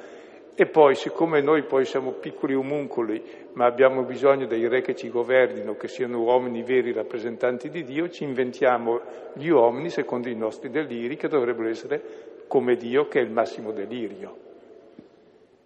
[0.58, 5.10] e poi, siccome noi poi siamo piccoli omuncoli, ma abbiamo bisogno dei re che ci
[5.10, 9.02] governino, che siano uomini veri rappresentanti di Dio, ci inventiamo
[9.34, 12.02] gli uomini secondo i nostri deliri, che dovrebbero essere
[12.46, 14.34] come Dio, che è il massimo delirio.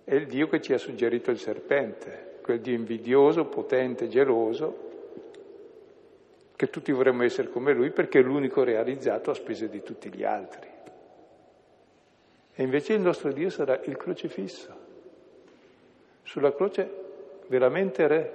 [0.02, 4.88] È il Dio che ci ha suggerito il serpente, quel Dio invidioso, potente, geloso,
[6.56, 10.24] che tutti vorremmo essere come lui perché è l'unico realizzato a spese di tutti gli
[10.24, 10.68] altri.
[12.52, 14.79] E invece il nostro Dio sarà il crocifisso.
[16.22, 16.88] Sulla croce
[17.48, 18.32] veramente re,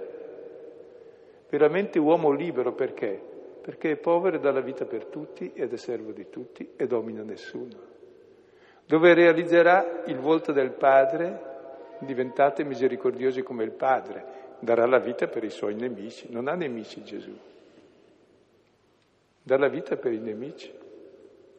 [1.50, 3.20] veramente uomo libero perché?
[3.62, 6.86] Perché è povero e dà la vita per tutti ed è servo di tutti e
[6.86, 7.94] domina nessuno.
[8.86, 11.54] Dove realizzerà il volto del Padre,
[12.00, 16.28] diventate misericordiosi come il Padre, darà la vita per i suoi nemici.
[16.30, 17.36] Non ha nemici Gesù.
[19.42, 20.72] Dà la vita per i nemici,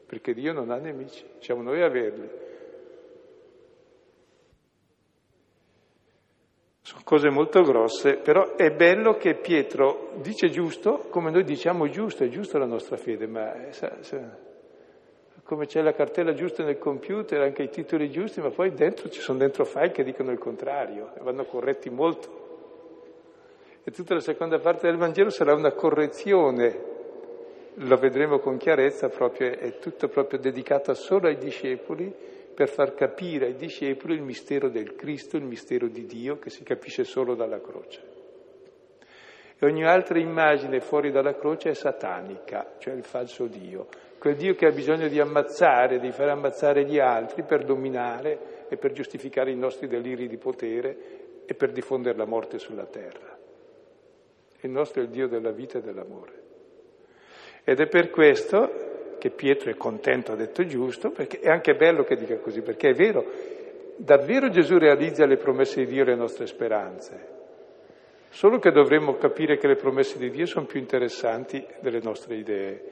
[0.07, 2.29] perché Dio non ha nemici, siamo noi a averli.
[6.87, 12.23] Sono cose molto grosse, però è bello che Pietro dice giusto, come noi diciamo giusto,
[12.23, 13.71] è giusta la nostra fede, ma è,
[15.43, 19.21] come c'è la cartella giusta nel computer, anche i titoli giusti, ma poi dentro ci
[19.21, 22.45] sono dentro file che dicono il contrario e vanno corretti molto.
[23.83, 26.81] E tutta la seconda parte del Vangelo sarà una correzione,
[27.75, 32.15] lo vedremo con chiarezza, proprio, è tutto proprio dedicato solo ai discepoli
[32.57, 36.65] per far capire ai discepoli il mistero del Cristo, il mistero di Dio che si
[36.65, 38.01] capisce solo dalla croce.
[39.59, 43.89] E ogni altra immagine fuori dalla croce è satanica, cioè il falso Dio,
[44.19, 48.79] quel Dio che ha bisogno di ammazzare, di far ammazzare gli altri per dominare e
[48.79, 50.97] per giustificare i nostri deliri di potere
[51.45, 53.37] e per diffondere la morte sulla terra.
[54.61, 56.33] Il nostro è il Dio della vita e dell'amore.
[57.65, 62.05] Ed è per questo che Pietro è contento, ha detto giusto, perché è anche bello
[62.05, 63.25] che dica così, perché è vero,
[63.97, 67.35] davvero Gesù realizza le promesse di Dio e le nostre speranze.
[68.31, 72.83] Solo che dovremmo capire che le promesse di Dio sono più interessanti delle nostre idee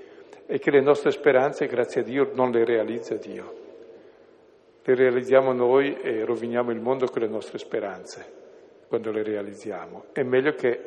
[0.47, 3.63] e che le nostre speranze, grazie a Dio, non le realizza Dio.
[4.83, 8.25] Le realizziamo noi e roviniamo il mondo con le nostre speranze
[8.89, 10.07] quando le realizziamo.
[10.13, 10.81] È meglio che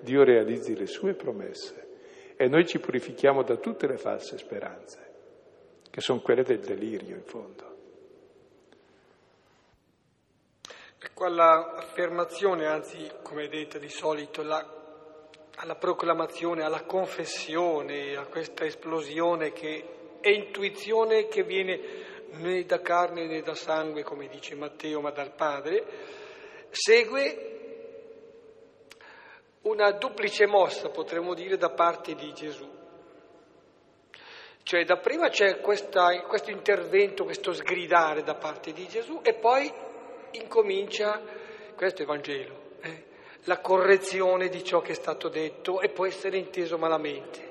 [0.00, 1.88] Dio realizzi le sue promesse
[2.40, 5.12] e noi ci purifichiamo da tutte le false speranze,
[5.90, 7.76] che sono quelle del delirio in fondo.
[10.98, 14.66] Ecco all'affermazione, anzi, come detto di solito, la,
[15.56, 21.78] alla proclamazione, alla confessione, a questa esplosione che è intuizione che viene
[22.38, 25.84] né da carne né da sangue, come dice Matteo, ma dal Padre,
[26.70, 27.59] segue
[29.62, 32.78] una duplice mossa, potremmo dire, da parte di Gesù.
[34.62, 39.72] Cioè, dapprima c'è questa, questo intervento, questo sgridare da parte di Gesù e poi
[40.32, 41.20] incomincia,
[41.74, 43.04] questo è Vangelo, eh,
[43.44, 47.48] la correzione di ciò che è stato detto e può essere inteso malamente.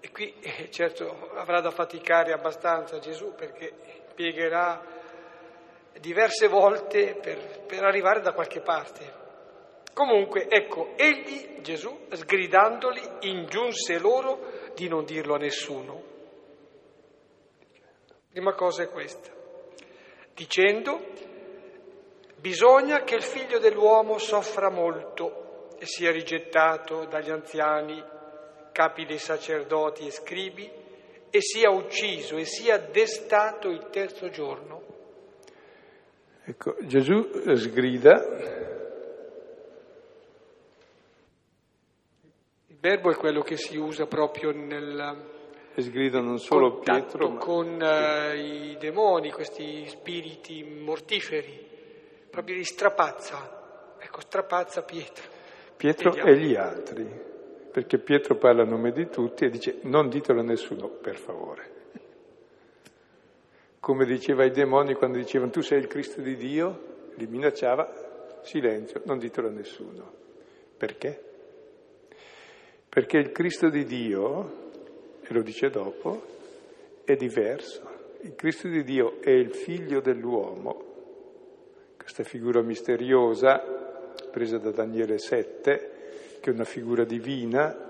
[0.00, 3.72] E qui eh, certo avrà da faticare abbastanza Gesù perché
[4.14, 4.82] piegherà
[6.00, 9.19] diverse volte per, per arrivare da qualche parte.
[9.92, 16.02] Comunque, ecco, egli, Gesù, sgridandoli, ingiunse loro di non dirlo a nessuno.
[18.30, 19.30] Prima cosa è questa,
[20.34, 21.28] dicendo
[22.40, 28.02] Bisogna che il figlio dell'uomo soffra molto e sia rigettato dagli anziani,
[28.72, 30.70] capi dei sacerdoti e scribi,
[31.28, 34.82] e sia ucciso e sia destato il terzo giorno.
[36.44, 38.79] Ecco, Gesù sgrida.
[42.80, 45.38] Verbo è quello che si usa proprio nel
[45.76, 47.38] sgrida non solo Pietro, ma...
[47.38, 51.68] con uh, i demoni, questi spiriti mortiferi
[52.30, 55.24] proprio li strapazza, ecco, strapazza Pietro.
[55.76, 57.06] Pietro e, e gli altri,
[57.72, 61.78] perché Pietro parla a nome di tutti e dice non ditelo a nessuno, per favore.
[63.80, 69.00] Come diceva ai demoni quando dicevano tu sei il Cristo di Dio, li minacciava, silenzio,
[69.06, 70.12] non ditelo a nessuno.
[70.76, 71.29] Perché?
[72.90, 74.68] Perché il Cristo di Dio,
[75.22, 76.22] e lo dice dopo,
[77.04, 77.88] è diverso.
[78.20, 80.88] Il Cristo di Dio è il figlio dell'uomo
[82.10, 83.58] questa figura misteriosa
[84.32, 85.90] presa da Daniele 7,
[86.40, 87.88] che è una figura divina.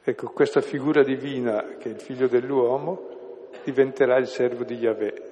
[0.00, 5.22] Ecco, questa figura divina, che è il figlio dell'uomo, diventerà il servo di Yahweh.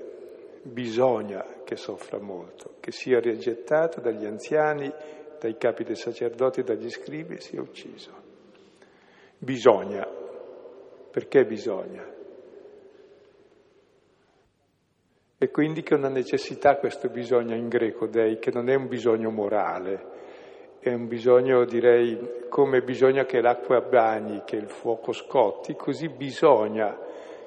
[0.63, 4.93] Bisogna che soffra molto, che sia rigettato dagli anziani,
[5.39, 8.11] dai capi dei sacerdoti e dagli scribi sia ucciso.
[9.39, 10.07] Bisogna.
[11.11, 12.17] Perché bisogna?
[15.41, 19.31] E quindi che una necessità questo bisogno in greco, dei, che non è un bisogno
[19.31, 20.17] morale,
[20.81, 26.99] è un bisogno, direi, come bisogna che l'acqua bagni, che il fuoco scotti, così bisogna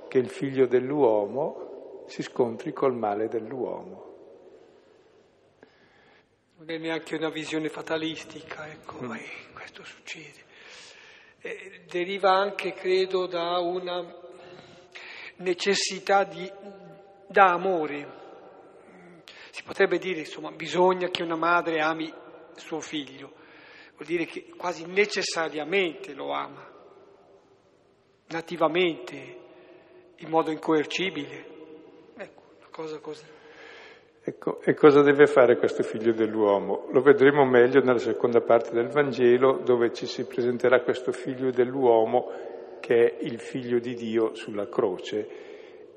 [0.08, 4.11] che il figlio dell'uomo si scontri col male dell'uomo.
[6.62, 9.16] Non è neanche una visione fatalistica, ecco, mm.
[9.52, 10.44] questo succede.
[11.40, 14.06] Eh, deriva anche, credo, da una
[15.38, 16.48] necessità di
[17.26, 18.20] da amore.
[19.50, 22.14] Si potrebbe dire, insomma, bisogna che una madre ami
[22.58, 23.34] suo figlio,
[23.96, 26.72] vuol dire che quasi necessariamente lo ama,
[28.28, 29.40] nativamente,
[30.18, 32.14] in modo incoercibile.
[32.18, 33.40] Ecco, una cosa così.
[34.24, 36.88] Ecco, e cosa deve fare questo figlio dell'uomo?
[36.92, 42.30] Lo vedremo meglio nella seconda parte del Vangelo, dove ci si presenterà questo figlio dell'uomo
[42.80, 45.50] che è il figlio di Dio sulla croce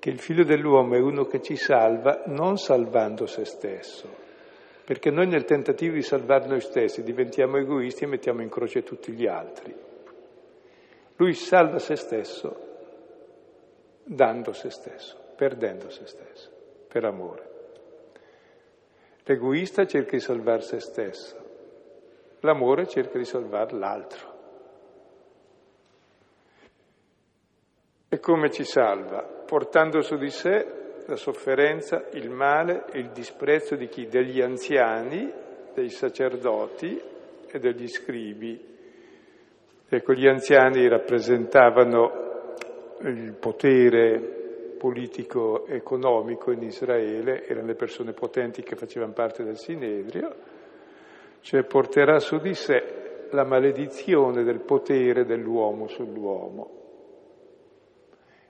[0.05, 4.07] che il figlio dell'uomo è uno che ci salva non salvando se stesso,
[4.85, 9.13] perché noi nel tentativo di salvare noi stessi diventiamo egoisti e mettiamo in croce tutti
[9.13, 9.75] gli altri.
[11.17, 12.55] Lui salva se stesso
[14.05, 16.51] dando se stesso, perdendo se stesso,
[16.87, 17.54] per amore.
[19.27, 21.37] L'egoista cerca di salvare se stesso,
[22.41, 24.33] l'amore cerca di salvare l'altro.
[28.09, 29.23] E come ci salva?
[29.23, 34.07] Portando su di sé la sofferenza, il male e il disprezzo di chi?
[34.07, 35.33] Degli anziani,
[35.73, 37.01] dei sacerdoti
[37.51, 38.73] e degli scribi.
[39.89, 42.23] Ecco, gli anziani rappresentavano
[43.01, 44.44] il potere
[44.85, 50.35] politico-economico in Israele, erano le persone potenti che facevano parte del Sinedrio,
[51.41, 56.71] cioè porterà su di sé la maledizione del potere dell'uomo sull'uomo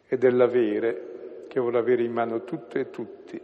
[0.09, 3.41] e dell'avere, che vuole avere in mano tutto e tutti.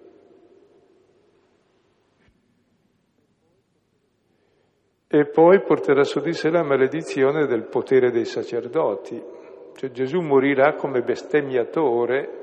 [5.07, 9.23] E poi porterà su di sé la maledizione del potere dei sacerdoti.
[9.77, 12.39] Cioè Gesù morirà come bestemmiatore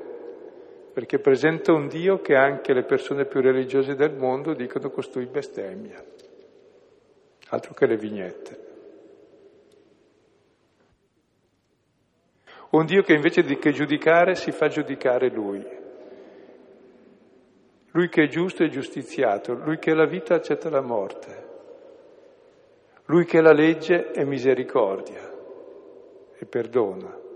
[0.98, 6.04] perché presenta un Dio che anche le persone più religiose del mondo dicono costui bestemmia,
[7.50, 8.66] altro che le vignette.
[12.70, 15.64] Un Dio che invece di che giudicare si fa giudicare Lui.
[17.92, 21.46] Lui che è giusto è giustiziato, Lui che è la vita accetta la morte,
[23.04, 25.32] Lui che è la legge è misericordia
[26.36, 27.26] e perdona.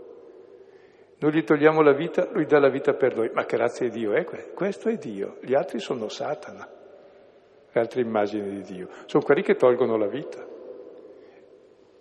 [1.23, 3.31] Noi gli togliamo la vita, Lui dà la vita per noi.
[3.33, 4.89] Ma razza di Dio è questo?
[4.89, 6.69] è Dio, gli altri sono Satana,
[7.71, 8.89] le altre immagini di Dio.
[9.07, 10.45] Sono quelli che tolgono la vita.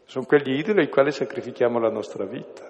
[0.06, 2.68] Sono quegli idoli ai quali sacrifichiamo la nostra vita.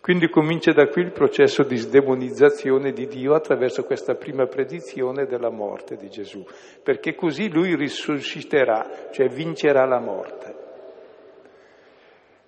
[0.00, 5.50] Quindi comincia da qui il processo di sdemonizzazione di Dio attraverso questa prima predizione della
[5.50, 6.42] morte di Gesù,
[6.82, 10.57] perché così lui risusciterà, cioè vincerà la morte.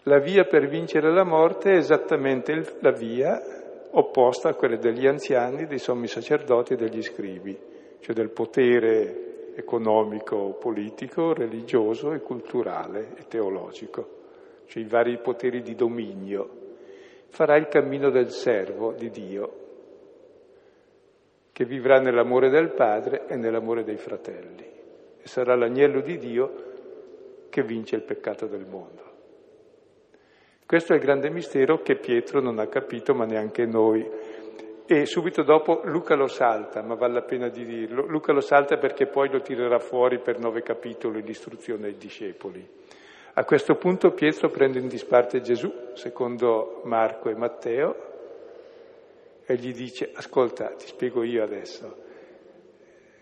[0.04, 3.38] La via per vincere la morte è esattamente la via
[3.90, 7.58] opposta a quella degli anziani, dei sommi sacerdoti e degli scribi,
[8.00, 14.08] cioè del potere economico, politico, religioso e culturale e teologico,
[14.64, 16.48] cioè i vari poteri di dominio
[17.28, 19.56] farà il cammino del servo di Dio,
[21.52, 24.64] che vivrà nell'amore del Padre e nell'amore dei fratelli,
[25.20, 26.52] e sarà l'agnello di Dio
[27.50, 29.09] che vince il peccato del mondo.
[30.70, 34.08] Questo è il grande mistero che Pietro non ha capito, ma neanche noi.
[34.86, 38.06] E subito dopo Luca lo salta, ma vale la pena di dirlo.
[38.06, 42.64] Luca lo salta perché poi lo tirerà fuori per nove capitoli l'istruzione ai discepoli.
[43.32, 47.96] A questo punto Pietro prende in disparte Gesù, secondo Marco e Matteo,
[49.44, 51.96] e gli dice, ascolta, ti spiego io adesso,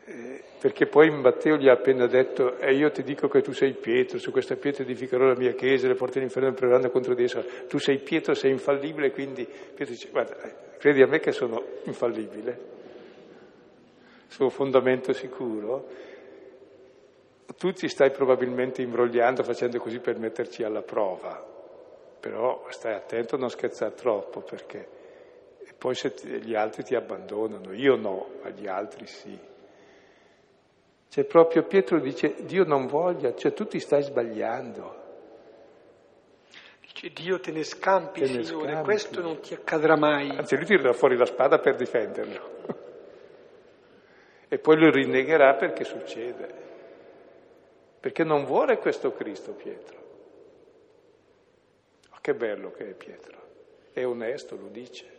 [0.09, 3.75] eh, perché poi Matteo gli ha appena detto, e io ti dico che tu sei
[3.75, 7.45] Pietro, su questa pietra edificherò la mia chiesa, le porte dell'inferno preveranno contro di essa,
[7.69, 11.63] tu sei Pietro, sei infallibile, quindi Pietro dice, guarda, eh, credi a me che sono
[11.85, 12.59] infallibile,
[14.29, 15.87] sono fondamento sicuro,
[17.57, 21.45] tu ti stai probabilmente imbrogliando facendo così per metterci alla prova,
[22.19, 24.97] però stai attento a non scherzare troppo perché
[25.69, 29.39] e poi se ti, gli altri ti abbandonano, io no, ma gli altri sì.
[31.09, 34.97] Cioè proprio Pietro dice Dio non voglia, cioè tu ti stai sbagliando.
[36.81, 38.85] Dice Dio te ne scampi, te ne Signore, scampi.
[38.85, 40.31] questo non ti accadrà mai.
[40.31, 42.57] Anzi, lui tirerà fuori la spada per difenderlo.
[44.49, 46.67] e poi lo rinnegherà perché succede
[48.01, 49.97] perché non vuole questo Cristo Pietro.
[52.11, 53.37] Ma che bello che è Pietro,
[53.93, 55.17] è onesto, lo dice.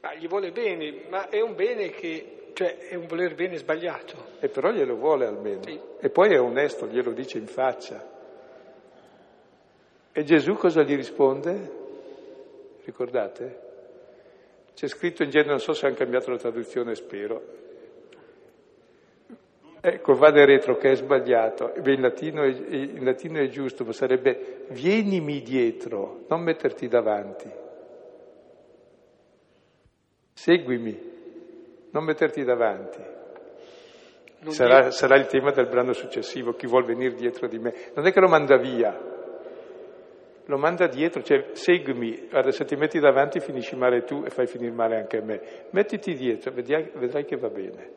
[0.00, 4.30] Ma gli vuole bene, ma è un bene che, cioè è un voler bene sbagliato.
[4.40, 5.62] E però glielo vuole almeno.
[5.62, 5.78] Sì.
[6.00, 8.04] E poi è onesto, glielo dice in faccia.
[10.10, 11.70] E Gesù cosa gli risponde?
[12.82, 13.60] Ricordate?
[14.74, 17.42] C'è scritto in genere, non so se hanno cambiato la traduzione, spero,
[19.80, 23.92] Ecco, vade retro che è sbagliato, Beh, in, latino è, in latino è giusto, ma
[23.92, 27.48] sarebbe vienimi dietro, non metterti davanti.
[30.32, 31.07] Seguimi,
[31.90, 33.16] non metterti davanti.
[34.48, 37.74] Sarà, sarà, il tema del brano successivo, chi vuol venire dietro di me.
[37.94, 38.96] Non è che lo manda via,
[40.44, 44.46] lo manda dietro, cioè seguimi, guarda se ti metti davanti finisci male tu e fai
[44.46, 45.40] finire male anche a me.
[45.70, 47.90] Mettiti dietro, vedrai, vedrai che va bene.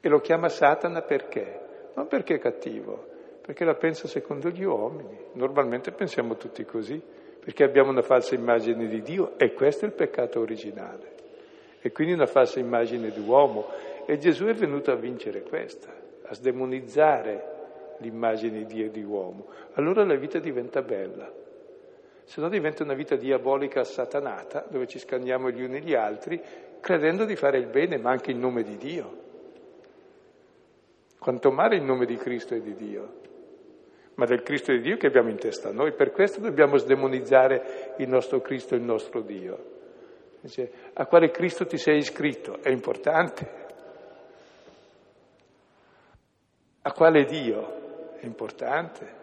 [0.00, 1.60] E lo chiama Satana perché?
[1.94, 3.06] Non perché è cattivo,
[3.40, 5.16] perché la pensa secondo gli uomini.
[5.34, 7.00] Normalmente pensiamo tutti così,
[7.40, 11.13] perché abbiamo una falsa immagine di Dio e questo è il peccato originale.
[11.86, 13.68] E quindi una falsa immagine di uomo.
[14.06, 17.52] E Gesù è venuto a vincere questa, a sdemonizzare
[17.98, 19.48] l'immagine di Dio di uomo.
[19.74, 21.30] Allora la vita diventa bella.
[22.24, 26.40] Se no diventa una vita diabolica assatanata, dove ci scanniamo gli uni gli altri,
[26.80, 29.22] credendo di fare il bene, ma anche in nome di Dio
[31.18, 33.14] quanto male in nome di Cristo e di Dio,
[34.16, 35.92] ma del Cristo e di Dio che abbiamo in testa noi.
[35.92, 39.73] Per questo dobbiamo sdemonizzare il nostro Cristo e il nostro Dio.
[40.44, 42.58] Dice, a quale Cristo ti sei iscritto?
[42.60, 43.50] È importante.
[46.82, 48.12] A quale Dio?
[48.20, 49.22] È importante.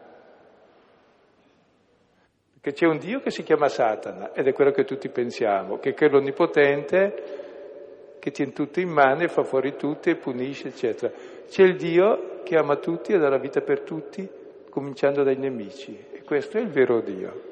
[2.53, 5.93] Perché c'è un Dio che si chiama Satana ed è quello che tutti pensiamo, che
[5.93, 11.13] è l'Onnipotente che tiene tutto in mano e fa fuori tutti e punisce, eccetera.
[11.47, 14.27] C'è il Dio che ama tutti e dà la vita per tutti,
[14.71, 16.03] cominciando dai nemici.
[16.13, 17.50] E questo è il vero Dio.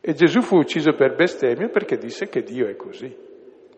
[0.00, 3.14] E Gesù fu ucciso per bestemmia perché disse che Dio è così.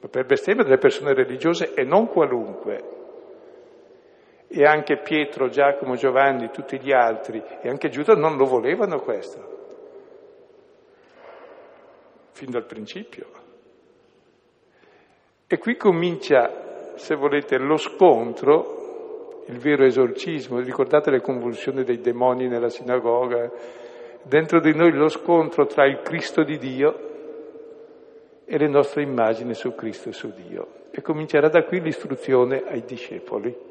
[0.01, 3.01] Ma per bestemmia delle persone religiose e non qualunque.
[4.55, 9.41] e anche Pietro, Giacomo, Giovanni, tutti gli altri e anche Giuda non lo volevano questo,
[12.33, 13.27] fin dal principio.
[15.47, 22.47] E qui comincia, se volete, lo scontro, il vero esorcismo, ricordate le convulsioni dei demoni
[22.47, 23.51] nella sinagoga,
[24.23, 27.11] dentro di noi lo scontro tra il Cristo di Dio
[28.45, 30.81] e le nostre immagini su Cristo e su Dio.
[30.91, 33.71] E comincerà da qui l'istruzione ai discepoli.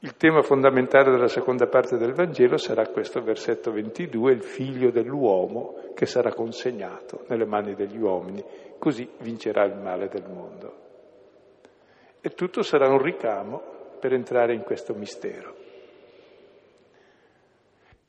[0.00, 5.92] Il tema fondamentale della seconda parte del Vangelo sarà questo versetto 22, il figlio dell'uomo
[5.94, 8.44] che sarà consegnato nelle mani degli uomini,
[8.78, 10.74] così vincerà il male del mondo.
[12.20, 13.62] E tutto sarà un ricamo
[14.00, 15.54] per entrare in questo mistero,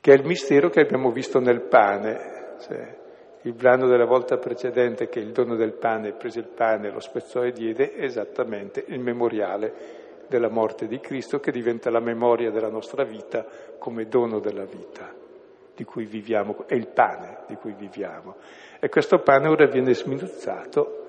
[0.04, 2.58] che è il mistero che abbiamo visto nel pane.
[2.60, 2.98] Cioè,
[3.44, 7.42] il brano della volta precedente, che il dono del pane, prese il pane, lo spezzò
[7.46, 9.74] e diede, è esattamente il memoriale
[10.28, 13.46] della morte di Cristo che diventa la memoria della nostra vita
[13.78, 15.10] come dono della vita
[15.74, 18.36] di cui viviamo, è il pane di cui viviamo.
[18.82, 21.06] E questo pane ora viene sminuzzato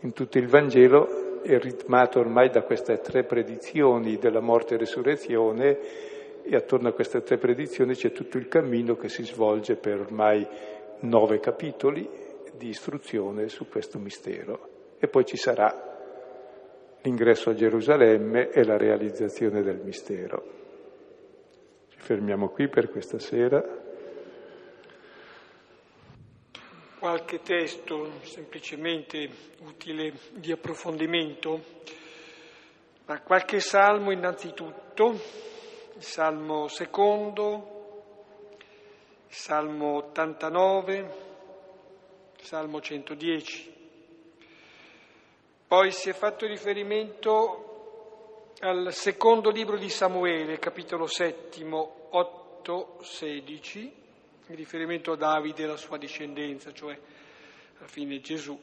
[0.00, 6.12] in tutto il Vangelo, è ritmato ormai da queste tre predizioni della morte e resurrezione
[6.46, 10.46] e attorno a queste tre predizioni c'è tutto il cammino che si svolge per ormai
[11.00, 12.06] nove capitoli
[12.54, 14.96] di istruzione su questo mistero.
[14.98, 20.52] E poi ci sarà l'ingresso a Gerusalemme e la realizzazione del mistero.
[21.88, 23.82] Ci fermiamo qui per questa sera.
[26.98, 29.28] Qualche testo semplicemente
[29.60, 31.62] utile di approfondimento,
[33.06, 35.52] ma qualche salmo innanzitutto,
[35.98, 38.02] salmo secondo,
[39.28, 40.98] salmo 89,
[42.38, 43.72] il salmo 110.
[45.66, 53.90] Poi si è fatto riferimento al secondo libro di Samuele, capitolo settimo, 8-16,
[54.46, 56.98] in riferimento a Davide e alla sua discendenza, cioè
[57.78, 58.58] alla fine Gesù.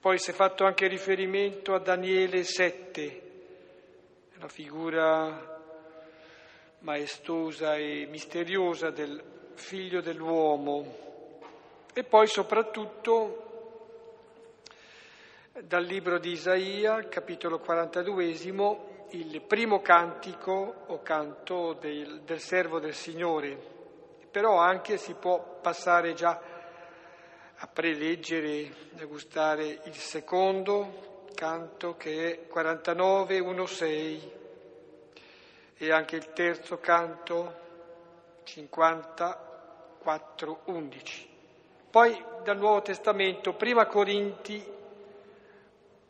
[0.00, 3.22] Poi si è fatto anche riferimento a Daniele 7,
[4.38, 5.59] la figura
[6.80, 9.22] maestosa e misteriosa del
[9.54, 11.08] figlio dell'uomo.
[11.92, 13.48] E poi soprattutto
[15.62, 18.24] dal libro di Isaia, capitolo 42,
[19.10, 23.78] il primo cantico o canto del, del servo del Signore.
[24.30, 26.40] Però anche si può passare già
[27.56, 34.39] a preleggere, a gustare il secondo canto che è 49, 1, 6
[35.82, 37.54] e anche il terzo canto
[38.42, 41.28] 54, 11.
[41.90, 44.62] Poi dal Nuovo Testamento, prima Corinti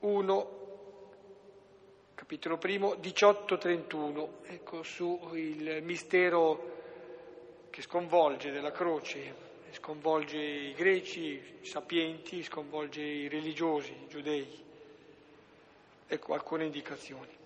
[0.01, 0.59] 1,
[2.17, 6.79] capitolo primo, 18-31, ecco, sul mistero
[7.71, 9.33] che sconvolge della croce,
[9.71, 14.65] sconvolge i greci, i sapienti, sconvolge i religiosi, i giudei.
[16.09, 17.39] Ecco alcune indicazioni.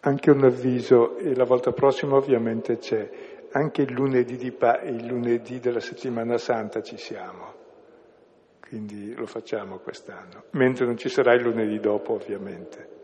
[0.00, 3.10] Anche un avviso, e la volta prossima ovviamente c'è,
[3.52, 7.64] anche il lunedì di pa- il lunedì della settimana santa ci siamo
[8.68, 12.94] quindi lo facciamo quest'anno, mentre non ci sarà il lunedì dopo ovviamente.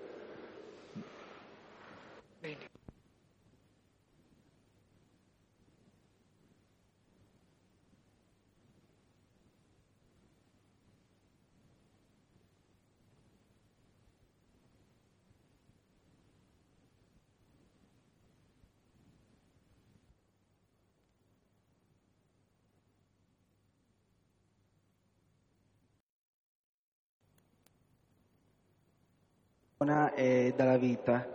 [30.14, 31.26] E dalla vita.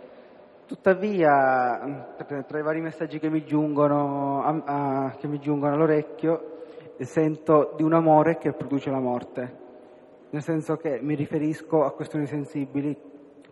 [0.66, 2.14] Tuttavia,
[2.46, 6.56] tra i vari messaggi che mi giungono, a, a, che mi giungono all'orecchio,
[6.98, 9.56] sento di un amore che produce la morte,
[10.30, 12.96] nel senso che mi riferisco a questioni sensibili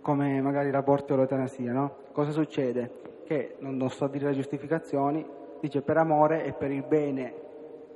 [0.00, 1.72] come magari l'aborto e l'eutanasia.
[1.72, 1.96] No?
[2.12, 2.90] Cosa succede?
[3.24, 5.26] Che, non, a dire le giustificazioni,
[5.60, 7.34] dice per amore e per il bene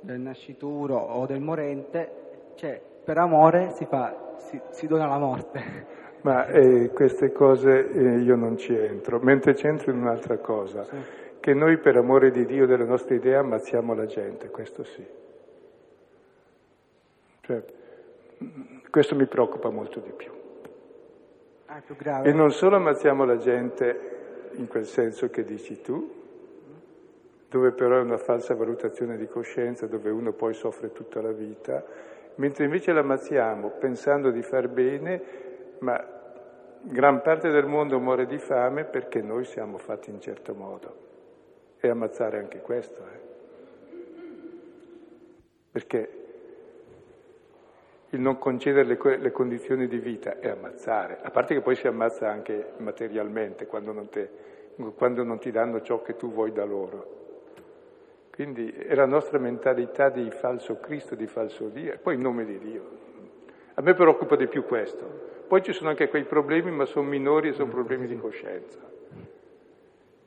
[0.01, 5.99] del nascituro o del morente, cioè per amore si, fa, si, si dona la morte.
[6.21, 10.95] Ma eh, queste cose eh, io non ci entro, mentre c'entro in un'altra cosa, sì.
[11.39, 15.03] che noi per amore di Dio, delle nostre idee, ammazziamo la gente, questo sì.
[17.41, 17.63] Cioè,
[18.91, 20.31] questo mi preoccupa molto di più.
[21.65, 22.29] Ah, più grave.
[22.29, 24.09] E non solo ammazziamo la gente
[24.53, 26.19] in quel senso che dici tu,
[27.49, 31.83] dove però è una falsa valutazione di coscienza, dove uno poi soffre tutta la vita,
[32.35, 35.49] mentre invece l'ammazziamo pensando di far bene
[35.81, 36.10] ma
[36.81, 41.09] gran parte del mondo muore di fame perché noi siamo fatti in certo modo.
[41.79, 43.29] E ammazzare anche questo, eh.
[45.71, 46.21] Perché
[48.09, 51.87] il non concedere le, le, condizioni di vita è ammazzare, a parte che poi si
[51.87, 54.29] ammazza anche materialmente quando non, te,
[54.95, 57.19] quando non ti danno ciò che tu vuoi da loro.
[58.31, 62.45] Quindi è la nostra mentalità di falso Cristo, di falso Dio, e poi in nome
[62.45, 62.83] di Dio.
[63.75, 65.39] A me preoccupa di più questo.
[65.51, 68.79] Poi ci sono anche quei problemi, ma sono minori e sono problemi di coscienza.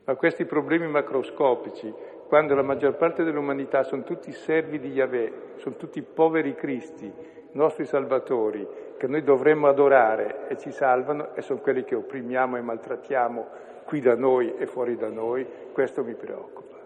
[0.03, 1.91] Ma questi problemi macroscopici,
[2.27, 7.11] quando la maggior parte dell'umanità sono tutti servi di Yahweh, sono tutti poveri cristi,
[7.53, 8.67] nostri salvatori,
[8.97, 13.47] che noi dovremmo adorare e ci salvano, e sono quelli che opprimiamo e maltrattiamo
[13.85, 16.77] qui da noi e fuori da noi, questo mi preoccupa.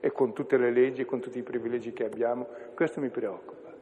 [0.00, 3.74] E con tutte le leggi, con tutti i privilegi che abbiamo, questo mi preoccupa.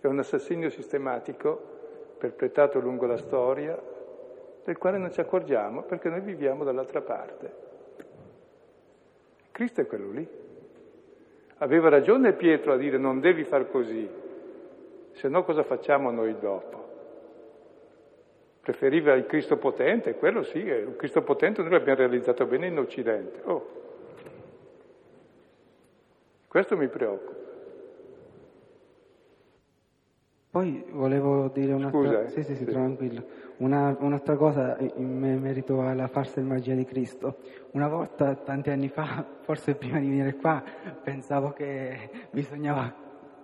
[0.00, 1.76] È un assassinio sistematico,
[2.18, 3.80] perpetrato lungo la storia,
[4.64, 7.66] del quale non ci accorgiamo perché noi viviamo dall'altra parte.
[9.50, 10.28] Cristo è quello lì.
[11.58, 14.08] Aveva ragione Pietro a dire non devi far così,
[15.12, 16.86] se no cosa facciamo noi dopo?
[18.60, 23.40] Preferiva il Cristo potente, quello sì, il Cristo potente noi l'abbiamo realizzato bene in Occidente.
[23.44, 23.68] Oh.
[26.46, 27.47] Questo mi preoccupa.
[30.58, 32.30] Poi volevo dire un'altra, Scusa, eh?
[32.30, 33.24] sì, sì, sì, tranquillo.
[33.58, 37.36] Una, un'altra cosa in merito alla farsa e magia di Cristo.
[37.74, 40.60] Una volta, tanti anni fa, forse prima di venire qua,
[41.00, 42.92] pensavo che bisognava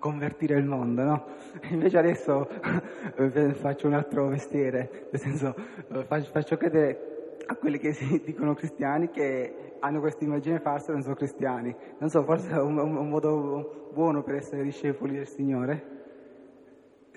[0.01, 1.25] convertire il mondo, no?
[1.71, 2.49] Invece adesso
[3.15, 5.55] eh, faccio un altro mestiere, nel senso
[5.93, 10.95] eh, faccio credere a quelli che si dicono cristiani che hanno questa immagine falsa e
[10.95, 11.73] non sono cristiani.
[11.99, 15.95] Non so, forse è un, un modo buono per essere discepoli del Signore?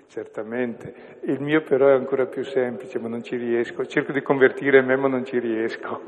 [0.08, 3.86] Certamente, il mio però è ancora più semplice, ma non ci riesco.
[3.86, 6.02] Cerco di convertire me, ma non ci riesco.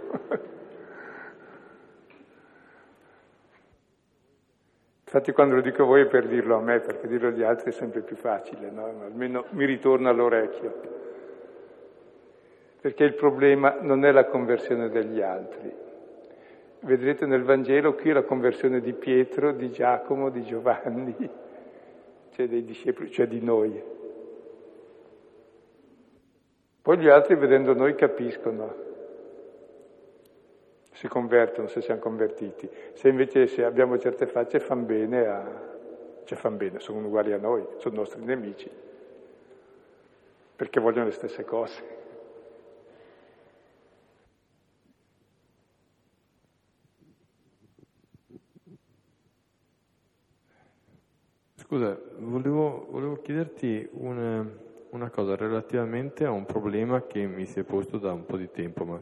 [5.03, 7.71] Infatti quando lo dico a voi è per dirlo a me, perché dirlo agli altri
[7.71, 8.93] è sempre più facile, no?
[9.05, 10.81] almeno mi ritorna all'orecchio.
[12.79, 15.73] Perché il problema non è la conversione degli altri.
[16.81, 21.15] Vedrete nel Vangelo qui la conversione di Pietro, di Giacomo, di Giovanni,
[22.31, 23.97] cioè dei discepoli, cioè di noi.
[26.81, 28.87] Poi gli altri vedendo noi capiscono
[30.99, 32.69] si convertono se siamo convertiti.
[32.93, 35.47] Se invece se abbiamo certe facce fanno bene, a...
[36.25, 38.69] cioè fanno bene, sono uguali a noi, sono nostri nemici,
[40.55, 41.98] perché vogliono le stesse cose.
[51.69, 54.43] Scusa, volevo, volevo chiederti una,
[54.89, 58.49] una cosa relativamente a un problema che mi si è posto da un po' di
[58.49, 58.99] tempo, ma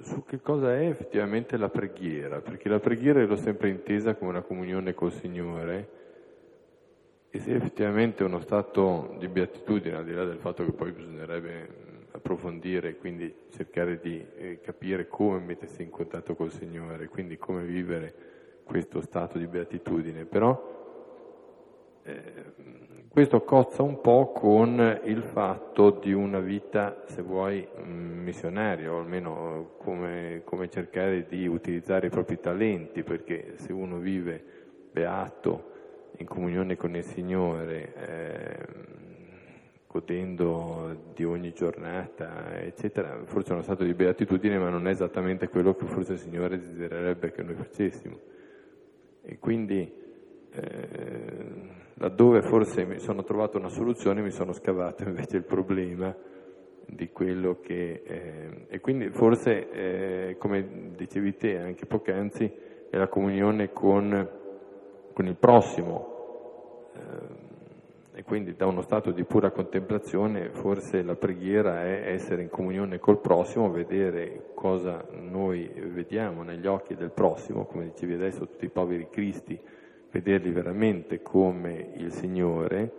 [0.00, 4.40] su che cosa è effettivamente la preghiera, perché la preghiera l'ho sempre intesa come una
[4.40, 5.88] comunione col Signore
[7.28, 11.68] e se effettivamente uno stato di beatitudine, al di là del fatto che poi bisognerebbe
[12.12, 17.64] approfondire e quindi cercare di eh, capire come mettersi in contatto col Signore, quindi come
[17.64, 18.14] vivere
[18.64, 20.78] questo stato di beatitudine, però
[23.08, 28.98] questo cozza un po' con il fatto di una vita, se vuoi, mm, missionaria, o
[28.98, 34.42] almeno come, come cercare di utilizzare i propri talenti, perché se uno vive
[34.92, 35.68] beato,
[36.18, 38.66] in comunione con il Signore, eh,
[39.88, 45.48] godendo di ogni giornata, eccetera, forse è uno stato di beatitudine, ma non è esattamente
[45.48, 48.18] quello che forse il Signore desidererebbe che noi facessimo.
[49.22, 49.92] E quindi
[50.52, 56.14] eh, laddove forse mi sono trovato una soluzione mi sono scavato invece il problema
[56.86, 58.02] di quello che...
[58.04, 62.52] Eh, e quindi forse, eh, come dicevi te anche poc'anzi,
[62.90, 64.28] è la comunione con,
[65.12, 66.88] con il prossimo.
[66.94, 72.48] Eh, e quindi da uno stato di pura contemplazione forse la preghiera è essere in
[72.48, 78.64] comunione col prossimo, vedere cosa noi vediamo negli occhi del prossimo, come dicevi adesso, tutti
[78.64, 79.58] i poveri cristi
[80.10, 82.92] vederli veramente come il Signore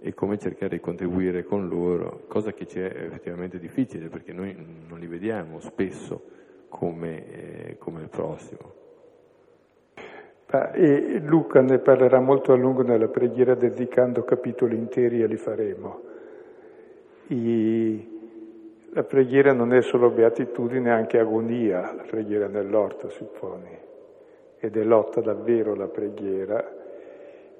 [0.00, 4.56] e come cercare di contribuire con loro, cosa che ci è effettivamente difficile perché noi
[4.88, 6.22] non li vediamo spesso
[6.68, 8.74] come, eh, come il prossimo.
[10.74, 16.00] E Luca ne parlerà molto a lungo nella preghiera dedicando capitoli interi e li faremo.
[17.28, 18.14] I...
[18.90, 23.84] La preghiera non è solo beatitudine, è anche agonia, la preghiera nell'orto, supponi
[24.58, 26.84] ed è lotta davvero la preghiera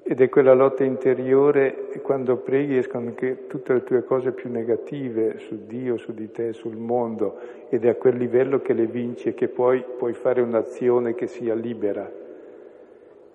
[0.09, 5.37] Ed è quella lotta interiore quando preghi escono anche tutte le tue cose più negative
[5.37, 7.37] su Dio, su di te, sul mondo
[7.67, 11.27] ed è a quel livello che le vinci e che poi puoi fare un'azione che
[11.27, 12.09] sia libera.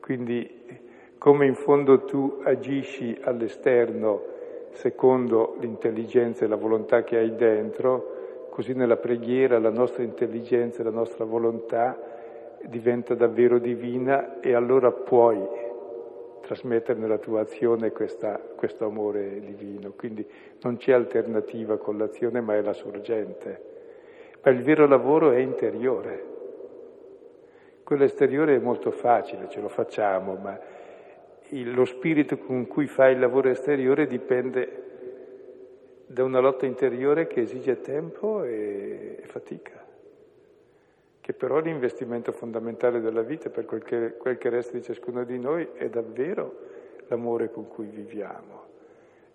[0.01, 0.63] Quindi
[1.19, 4.23] come in fondo tu agisci all'esterno
[4.71, 10.85] secondo l'intelligenza e la volontà che hai dentro, così nella preghiera la nostra intelligenza e
[10.85, 11.99] la nostra volontà
[12.67, 15.41] diventa davvero divina e allora puoi
[16.43, 19.93] trasmettere nella tua azione questa, questo amore divino.
[19.93, 20.27] Quindi
[20.63, 23.71] non c'è alternativa con l'azione, ma è la sorgente.
[24.43, 26.31] Ma il vero lavoro è interiore.
[27.85, 30.59] Quello esteriore è molto facile, ce lo facciamo, ma
[31.49, 34.81] il, lo spirito con cui fai il lavoro esteriore dipende
[36.07, 39.82] da una lotta interiore che esige tempo e, e fatica
[41.23, 45.39] che però l'investimento fondamentale della vita per quel che, quel che resta di ciascuno di
[45.39, 46.59] noi è davvero
[47.07, 48.71] l'amore con cui viviamo.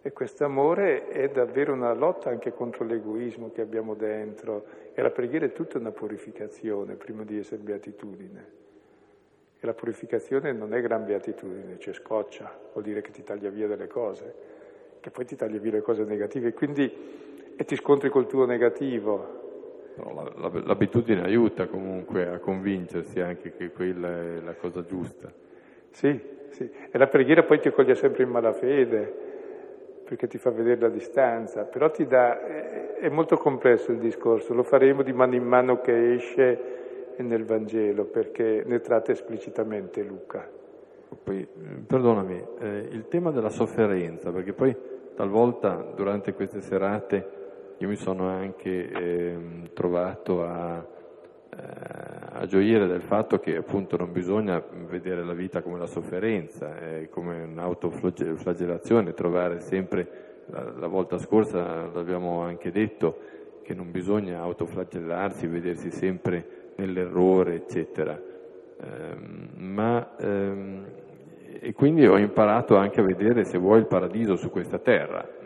[0.02, 5.12] E questo amore è davvero una lotta anche contro l'egoismo che abbiamo dentro e la
[5.12, 8.56] preghiera è tutta una purificazione prima di essere beatitudine.
[9.58, 13.68] E la purificazione non è gran beatitudine, cioè scoccia, vuol dire che ti taglia via
[13.68, 14.34] delle cose,
[15.00, 19.47] che poi ti taglia via le cose negative, quindi e ti scontri col tuo negativo,
[19.98, 20.32] No,
[20.64, 25.32] l'abitudine aiuta comunque a convincersi anche che quella è la cosa giusta.
[25.90, 26.20] Sì,
[26.50, 26.70] sì.
[26.92, 29.14] E la preghiera poi ti coglie sempre in malafede,
[30.04, 34.64] perché ti fa vedere la distanza, però ti dà, è molto complesso il discorso, lo
[34.64, 36.76] faremo di mano in mano che esce
[37.18, 40.48] nel Vangelo, perché ne tratta esplicitamente Luca.
[41.24, 41.48] Poi,
[41.88, 44.76] perdonami, eh, il tema della sofferenza, perché poi
[45.16, 47.47] talvolta durante queste serate
[47.80, 49.38] io mi sono anche eh,
[49.74, 50.84] trovato a,
[51.50, 51.58] eh,
[52.32, 57.10] a, gioire del fatto che appunto non bisogna vedere la vita come la sofferenza, eh,
[57.10, 63.20] come un'autoflagellazione, trovare sempre, la, la volta scorsa l'abbiamo anche detto,
[63.62, 68.20] che non bisogna autoflagellarsi, vedersi sempre nell'errore, eccetera.
[68.80, 70.86] Ehm, ma, ehm,
[71.60, 75.37] e quindi ho imparato anche a vedere, se vuoi, il paradiso su questa terra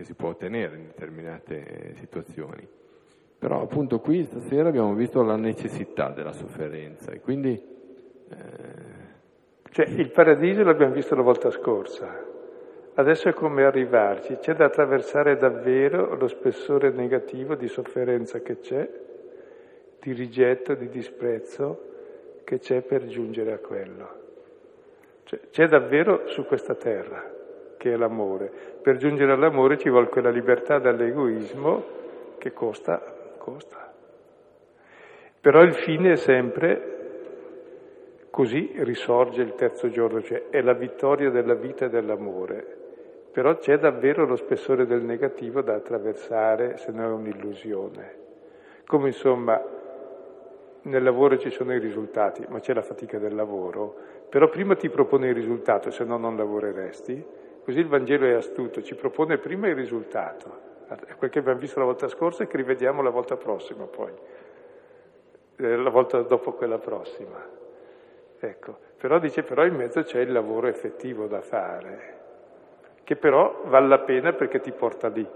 [0.00, 2.66] che si può ottenere in determinate situazioni.
[3.38, 7.62] Però appunto qui stasera abbiamo visto la necessità della sofferenza e quindi...
[8.30, 8.98] Eh...
[9.70, 12.26] Cioè il paradiso l'abbiamo visto la volta scorsa,
[12.94, 18.90] adesso è come arrivarci, c'è da attraversare davvero lo spessore negativo di sofferenza che c'è,
[20.00, 21.88] di rigetto, di disprezzo
[22.42, 24.18] che c'è per giungere a quello.
[25.24, 27.38] Cioè, c'è davvero su questa terra
[27.80, 28.52] che è l'amore.
[28.82, 31.82] Per giungere all'amore ci vuole quella libertà dall'egoismo
[32.36, 33.02] che costa,
[33.38, 33.90] costa.
[35.40, 36.98] Però il fine è sempre
[38.28, 42.76] così risorge il terzo giorno, cioè è la vittoria della vita e dell'amore.
[43.32, 48.18] Però c'è davvero lo spessore del negativo da attraversare, se no è un'illusione.
[48.86, 49.58] Come insomma
[50.82, 53.94] nel lavoro ci sono i risultati, ma c'è la fatica del lavoro,
[54.28, 58.82] però prima ti propone il risultato, se no non lavoreresti, Così il Vangelo è astuto,
[58.82, 60.68] ci propone prima il risultato,
[61.16, 64.12] quel che abbiamo visto la volta scorsa e che rivediamo la volta prossima poi,
[65.56, 67.58] eh, la volta dopo quella prossima.
[68.38, 72.18] Ecco, però dice, però in mezzo c'è il lavoro effettivo da fare,
[73.04, 75.26] che però vale la pena perché ti porta lì.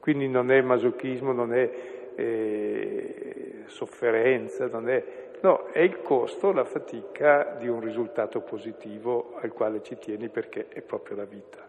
[0.00, 1.70] Quindi non è masochismo, non è
[2.14, 5.04] eh, sofferenza, non è
[5.46, 10.66] No, è il costo, la fatica di un risultato positivo al quale ci tieni perché
[10.66, 11.64] è proprio la vita.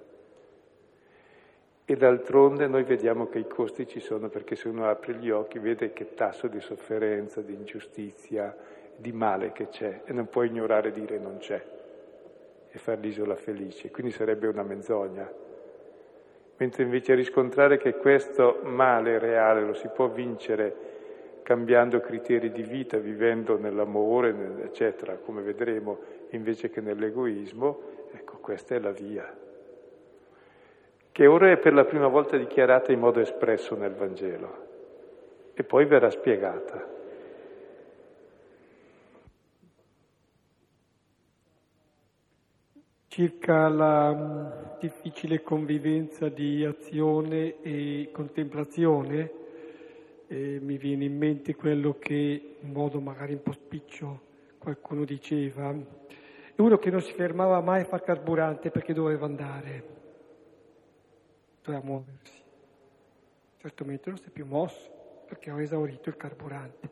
[1.85, 5.59] E d'altronde noi vediamo che i costi ci sono perché se uno apre gli occhi
[5.59, 8.57] vede che tasso di sofferenza, di ingiustizia,
[8.95, 11.63] di male che c'è e non può ignorare dire non c'è
[12.71, 15.31] e far l'isola felice, quindi sarebbe una menzogna.
[16.57, 20.95] Mentre invece riscontrare che questo male reale lo si può vincere
[21.47, 25.97] cambiando criteri di vita, vivendo nell'amore, eccetera, come vedremo,
[26.31, 27.79] invece che nell'egoismo,
[28.11, 29.33] ecco, questa è la via,
[31.09, 34.65] che ora è per la prima volta dichiarata in modo espresso nel Vangelo
[35.53, 36.85] e poi verrà spiegata.
[43.07, 49.45] Circa la mm, difficile convivenza di azione e contemplazione,
[50.27, 54.21] e mi viene in mente quello che in modo magari un po' spiccio
[54.57, 55.73] qualcuno diceva.
[56.55, 59.83] Uno che non si fermava mai a far carburante perché doveva andare,
[61.63, 62.41] doveva muoversi.
[63.57, 64.89] Certamente non si è più mosso
[65.27, 66.89] perché ho esaurito il carburante.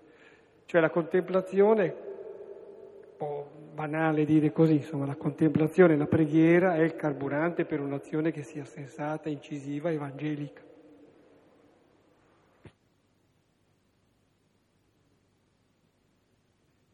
[0.66, 6.96] Cioè la contemplazione un po' banale dire così, insomma la contemplazione la preghiera è il
[6.96, 10.62] carburante per un'azione che sia sensata, incisiva, evangelica.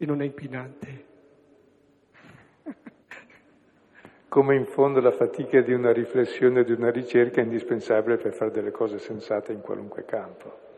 [0.02, 1.04] E non è inquinante.
[4.26, 8.50] Come in fondo la fatica di una riflessione, di una ricerca è indispensabile per fare
[8.50, 10.70] delle cose sensate in qualunque campo.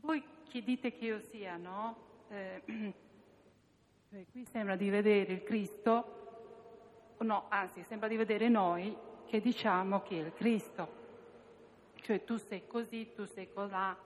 [0.00, 1.96] voi chi dite che io sia, no?
[2.30, 2.62] Eh,
[4.10, 6.29] cioè, qui sembra di vedere il Cristo,
[7.24, 8.96] no, anzi, sembra di vedere noi
[9.26, 10.98] che diciamo che è il Cristo.
[12.00, 13.96] Cioè tu sei così, tu sei colà.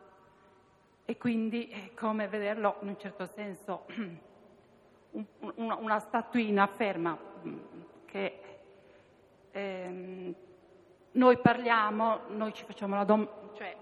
[1.05, 3.85] E quindi è come vederlo in un certo senso
[5.57, 7.17] una, una statuina ferma
[8.07, 8.41] che
[9.51, 10.35] ehm,
[11.13, 13.77] noi parliamo, noi ci facciamo la domanda, cioè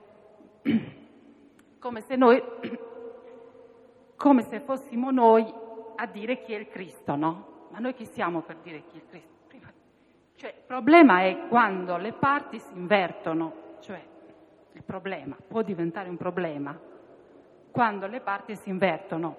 [1.79, 2.43] come se noi,
[4.17, 5.53] come se fossimo noi
[5.97, 7.52] a dire chi è il Cristo, no?
[7.73, 9.31] Ma noi chi siamo per dire chi è il Cristo?
[10.37, 14.03] Cioè, il problema è quando le parti si invertono, cioè
[14.73, 16.77] il problema può diventare un problema
[17.71, 19.37] quando le parti si invertono.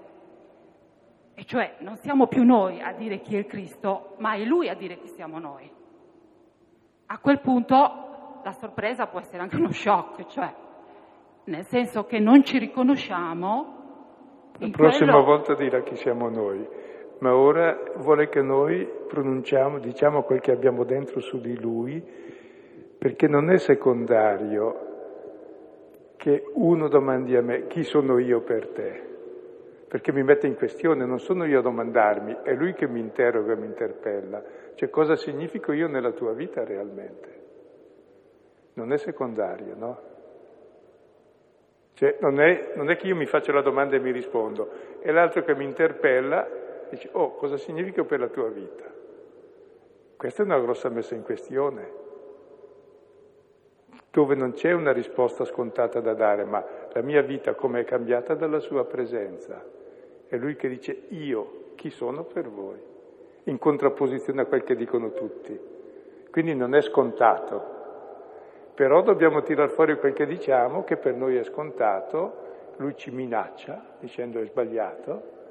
[1.35, 4.69] E cioè non siamo più noi a dire chi è il Cristo, ma è Lui
[4.69, 5.69] a dire chi siamo noi.
[7.07, 10.53] A quel punto la sorpresa può essere anche uno shock, cioè
[11.45, 13.81] nel senso che non ci riconosciamo.
[14.59, 15.25] La prossima quello...
[15.25, 16.65] volta dirà chi siamo noi,
[17.23, 22.03] ma ora vuole che noi pronunciamo, diciamo quel che abbiamo dentro su di lui,
[22.97, 24.91] perché non è secondario
[26.17, 29.01] che uno domandi a me chi sono io per te,
[29.87, 33.55] perché mi mette in questione, non sono io a domandarmi, è lui che mi interroga,
[33.55, 34.43] mi interpella,
[34.75, 37.41] cioè cosa significo io nella tua vita realmente.
[38.73, 39.99] Non è secondario, no?
[41.93, 45.09] Cioè, non è, non è, che io mi faccio la domanda e mi rispondo, è
[45.11, 46.62] l'altro che mi interpella
[46.95, 48.83] dice, oh, cosa significa per la tua vita?
[50.15, 52.01] Questa è una grossa messa in questione,
[54.11, 58.35] dove non c'è una risposta scontata da dare, ma la mia vita come è cambiata
[58.35, 59.63] dalla sua presenza.
[60.27, 62.79] È lui che dice, io, chi sono per voi?
[63.45, 65.59] In contrapposizione a quel che dicono tutti.
[66.29, 67.73] Quindi non è scontato,
[68.75, 72.41] però dobbiamo tirar fuori quel che diciamo, che per noi è scontato,
[72.77, 75.41] lui ci minaccia dicendo è sbagliato,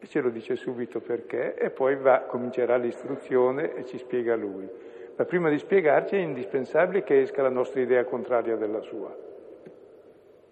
[0.00, 4.68] e ce lo dice subito perché, e poi va, comincerà l'istruzione e ci spiega lui.
[5.14, 9.14] Ma prima di spiegarci è indispensabile che esca la nostra idea contraria della sua.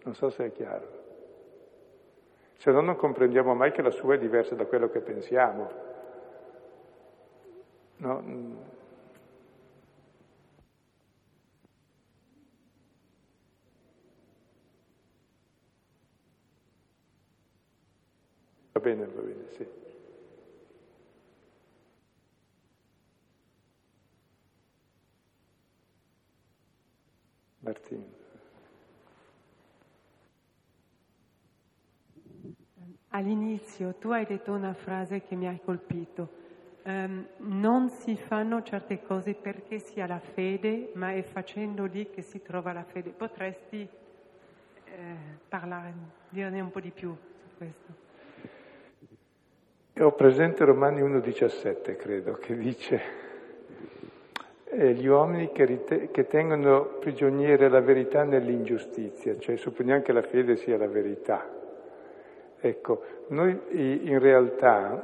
[0.05, 0.97] Non so se è chiaro.
[2.57, 5.71] Se no non comprendiamo mai che la sua è diversa da quello che pensiamo.
[7.97, 8.68] No?
[18.79, 19.67] Va bene, va bene, sì.
[27.59, 28.05] Martino.
[33.09, 36.31] All'inizio tu hai detto una frase che mi ha colpito.
[36.85, 42.11] Um, non si fanno certe cose perché si ha la fede, ma è facendo lì
[42.11, 43.11] che si trova la fede.
[43.11, 43.89] Potresti
[44.85, 45.17] eh,
[45.49, 45.93] parlare,
[46.29, 47.13] dirne un po' di più
[47.43, 48.08] su questo?
[50.01, 53.01] Ho presente Romani 1,17, credo, che dice
[54.71, 60.55] gli uomini che, rite- che tengono prigioniere la verità nell'ingiustizia, cioè supponiamo che la fede
[60.55, 61.49] sia la verità.
[62.61, 65.03] Ecco, noi in realtà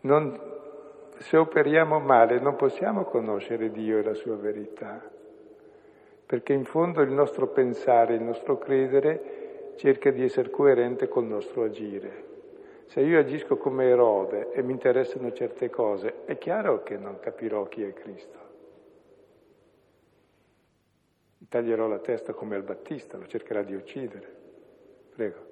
[0.00, 0.40] non,
[1.18, 5.00] se operiamo male non possiamo conoscere Dio e la sua verità,
[6.26, 9.43] perché in fondo il nostro pensare, il nostro credere
[9.76, 12.32] cerca di essere coerente col nostro agire.
[12.86, 17.66] Se io agisco come Erode e mi interessano certe cose, è chiaro che non capirò
[17.66, 18.44] chi è Cristo.
[21.54, 24.26] taglierò la testa come al Battista, lo cercherà di uccidere.
[25.14, 25.46] Prego.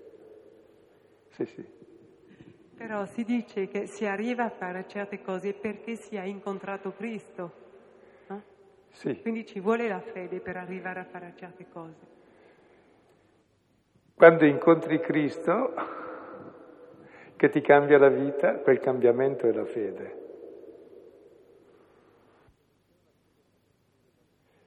[1.29, 1.65] Sì, sì.
[2.77, 7.53] Però si dice che si arriva a fare certe cose perché si ha incontrato Cristo.
[8.27, 8.43] No?
[8.91, 9.21] Sì.
[9.21, 12.21] Quindi ci vuole la fede per arrivare a fare certe cose.
[14.15, 15.73] Quando incontri Cristo,
[17.37, 20.21] che ti cambia la vita, quel cambiamento è la fede.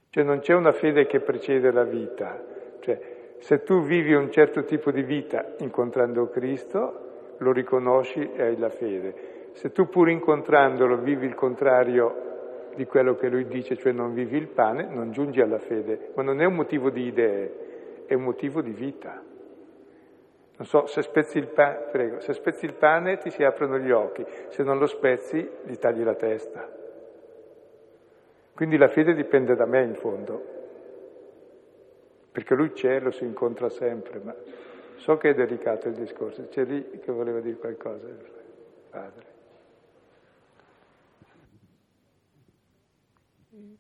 [0.10, 2.42] Cioè non c'è una fede che precede la vita,
[2.80, 8.58] cioè se tu vivi un certo tipo di vita incontrando Cristo, lo riconosci e hai
[8.58, 9.50] la fede.
[9.54, 14.38] Se tu pur incontrandolo vivi il contrario di quello che lui dice, cioè non vivi
[14.38, 16.12] il pane, non giungi alla fede.
[16.16, 19.22] Ma non è un motivo di idee, è un motivo di vita.
[20.58, 23.92] Non so, se spezzi il pane, prego, se spezzi il pane ti si aprono gli
[23.92, 26.70] occhi, se non lo spezzi gli tagli la testa.
[28.54, 30.54] Quindi la fede dipende da me in fondo,
[32.32, 34.34] perché lui c'è, lo si incontra sempre, ma
[34.96, 36.48] so che è delicato il discorso.
[36.48, 38.08] C'è lì che voleva dire qualcosa,
[38.90, 39.34] padre.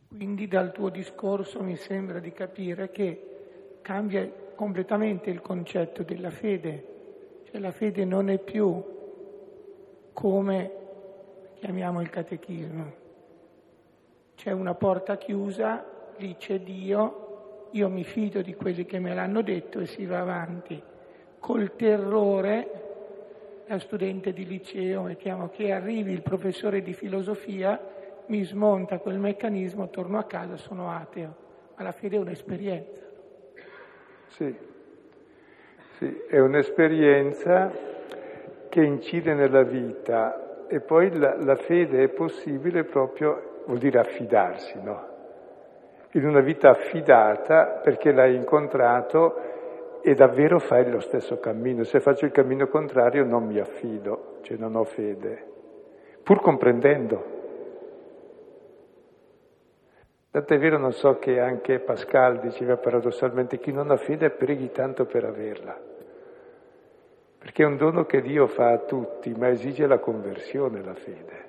[0.09, 7.43] Quindi dal tuo discorso mi sembra di capire che cambia completamente il concetto della fede,
[7.45, 8.83] cioè la fede non è più
[10.13, 10.71] come
[11.55, 12.93] chiamiamo il catechismo,
[14.35, 15.85] c'è una porta chiusa,
[16.17, 20.19] lì c'è Dio, io mi fido di quelli che me l'hanno detto e si va
[20.19, 20.81] avanti.
[21.39, 22.83] Col terrore,
[23.67, 27.79] da studente di liceo, mettiamo che arrivi il professore di filosofia
[28.27, 31.35] mi smonta quel meccanismo, torno a casa, sono ateo.
[31.75, 33.04] Ma la fede è un'esperienza.
[34.27, 34.55] Sì,
[35.97, 37.71] sì, è un'esperienza
[38.69, 44.81] che incide nella vita e poi la, la fede è possibile proprio, vuol dire affidarsi,
[44.81, 45.13] no?
[46.11, 51.83] In una vita affidata perché l'hai incontrato e davvero fai lo stesso cammino.
[51.83, 55.43] Se faccio il cammino contrario non mi affido, cioè non ho fede,
[56.23, 57.34] pur comprendendo.
[60.35, 65.05] Tant'è vero, non so che anche Pascal diceva paradossalmente, chi non ha fede preghi tanto
[65.05, 65.81] per averla,
[67.37, 71.45] perché è un dono che Dio fa a tutti, ma esige la conversione, la fede.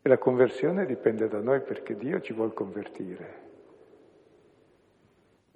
[0.00, 3.34] E la conversione dipende da noi perché Dio ci vuole convertire.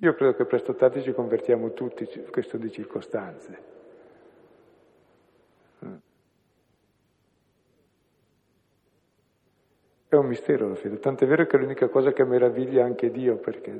[0.00, 3.79] Io credo che presto o tardi ci convertiamo tutti, questo di circostanze.
[10.10, 13.36] È un mistero la fede, tant'è vero che è l'unica cosa che meraviglia anche Dio,
[13.36, 13.72] perché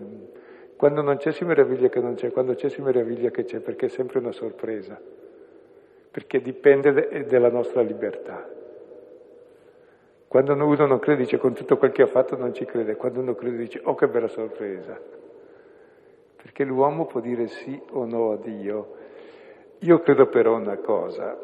[0.76, 3.87] quando non c'è si meraviglia che non c'è, quando c'è si meraviglia che c'è, perché
[3.87, 4.97] è sempre una sorpresa,
[6.09, 8.49] perché dipende de- dalla nostra libertà.
[10.28, 13.18] Quando uno non crede dice con tutto quel che ha fatto non ci crede, quando
[13.18, 14.97] uno crede dice oh che bella sorpresa,
[16.37, 18.95] perché l'uomo può dire sì o no a Dio.
[19.81, 21.37] Io credo però una cosa,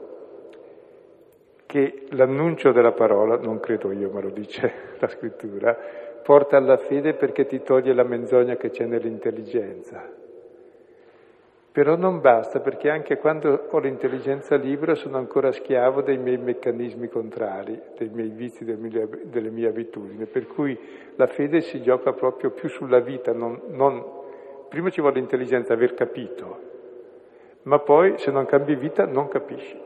[1.67, 5.77] che l'annuncio della parola, non credo io, ma lo dice la scrittura,
[6.23, 10.25] porta alla fede perché ti toglie la menzogna che c'è nell'intelligenza.
[11.77, 17.09] Però non basta perché anche quando ho l'intelligenza libera sono ancora schiavo dei miei meccanismi
[17.09, 20.79] contrari, dei miei vizi, delle mie abitudini, per cui
[21.17, 24.03] la fede si gioca proprio più sulla vita, non, non...
[24.71, 26.61] prima ci vuole l'intelligenza, aver capito,
[27.65, 29.86] ma poi se non cambi vita non capisci.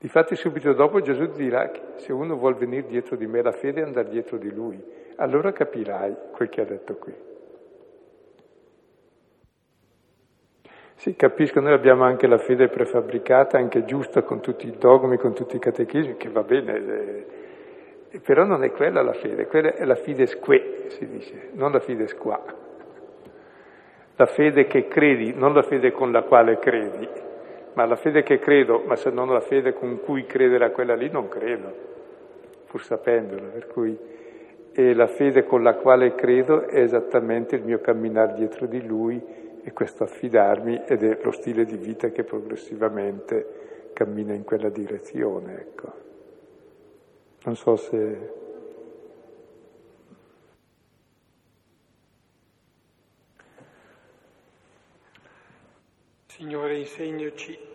[0.00, 3.80] Difatti subito dopo Gesù dirà che se uno vuol venire dietro di me, la fede
[3.80, 4.80] è andare dietro di lui.
[5.16, 7.14] Allora capirai quel che ha detto qui.
[10.94, 15.32] Sì, capisco, noi abbiamo anche la fede prefabbricata, anche giusta, con tutti i dogmi, con
[15.32, 16.76] tutti i catechismi, che va bene,
[18.10, 21.72] eh, però non è quella la fede, quella è la fides que, si dice, non
[21.72, 22.42] la fides qua.
[24.16, 27.08] La fede che credi, non la fede con la quale credi,
[27.78, 30.96] ma la fede che credo, ma se non la fede con cui credere a quella
[30.96, 31.72] lì, non credo,
[32.66, 33.50] pur sapendola.
[33.50, 33.96] Per cui
[34.72, 39.22] e la fede con la quale credo è esattamente il mio camminare dietro di Lui
[39.62, 45.60] e questo affidarmi ed è lo stile di vita che progressivamente cammina in quella direzione.
[45.60, 45.92] Ecco.
[47.44, 48.32] Non so se
[56.26, 57.67] Signore, insegnaci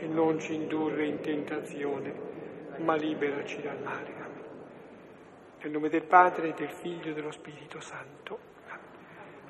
[0.00, 2.12] e non ci indurre in tentazione,
[2.78, 4.16] ma liberaci dal male.
[5.60, 8.38] Nel nome del Padre, del Figlio e dello Spirito Santo.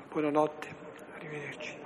[0.09, 0.67] Buonanotte,
[1.13, 1.77] arrivederci.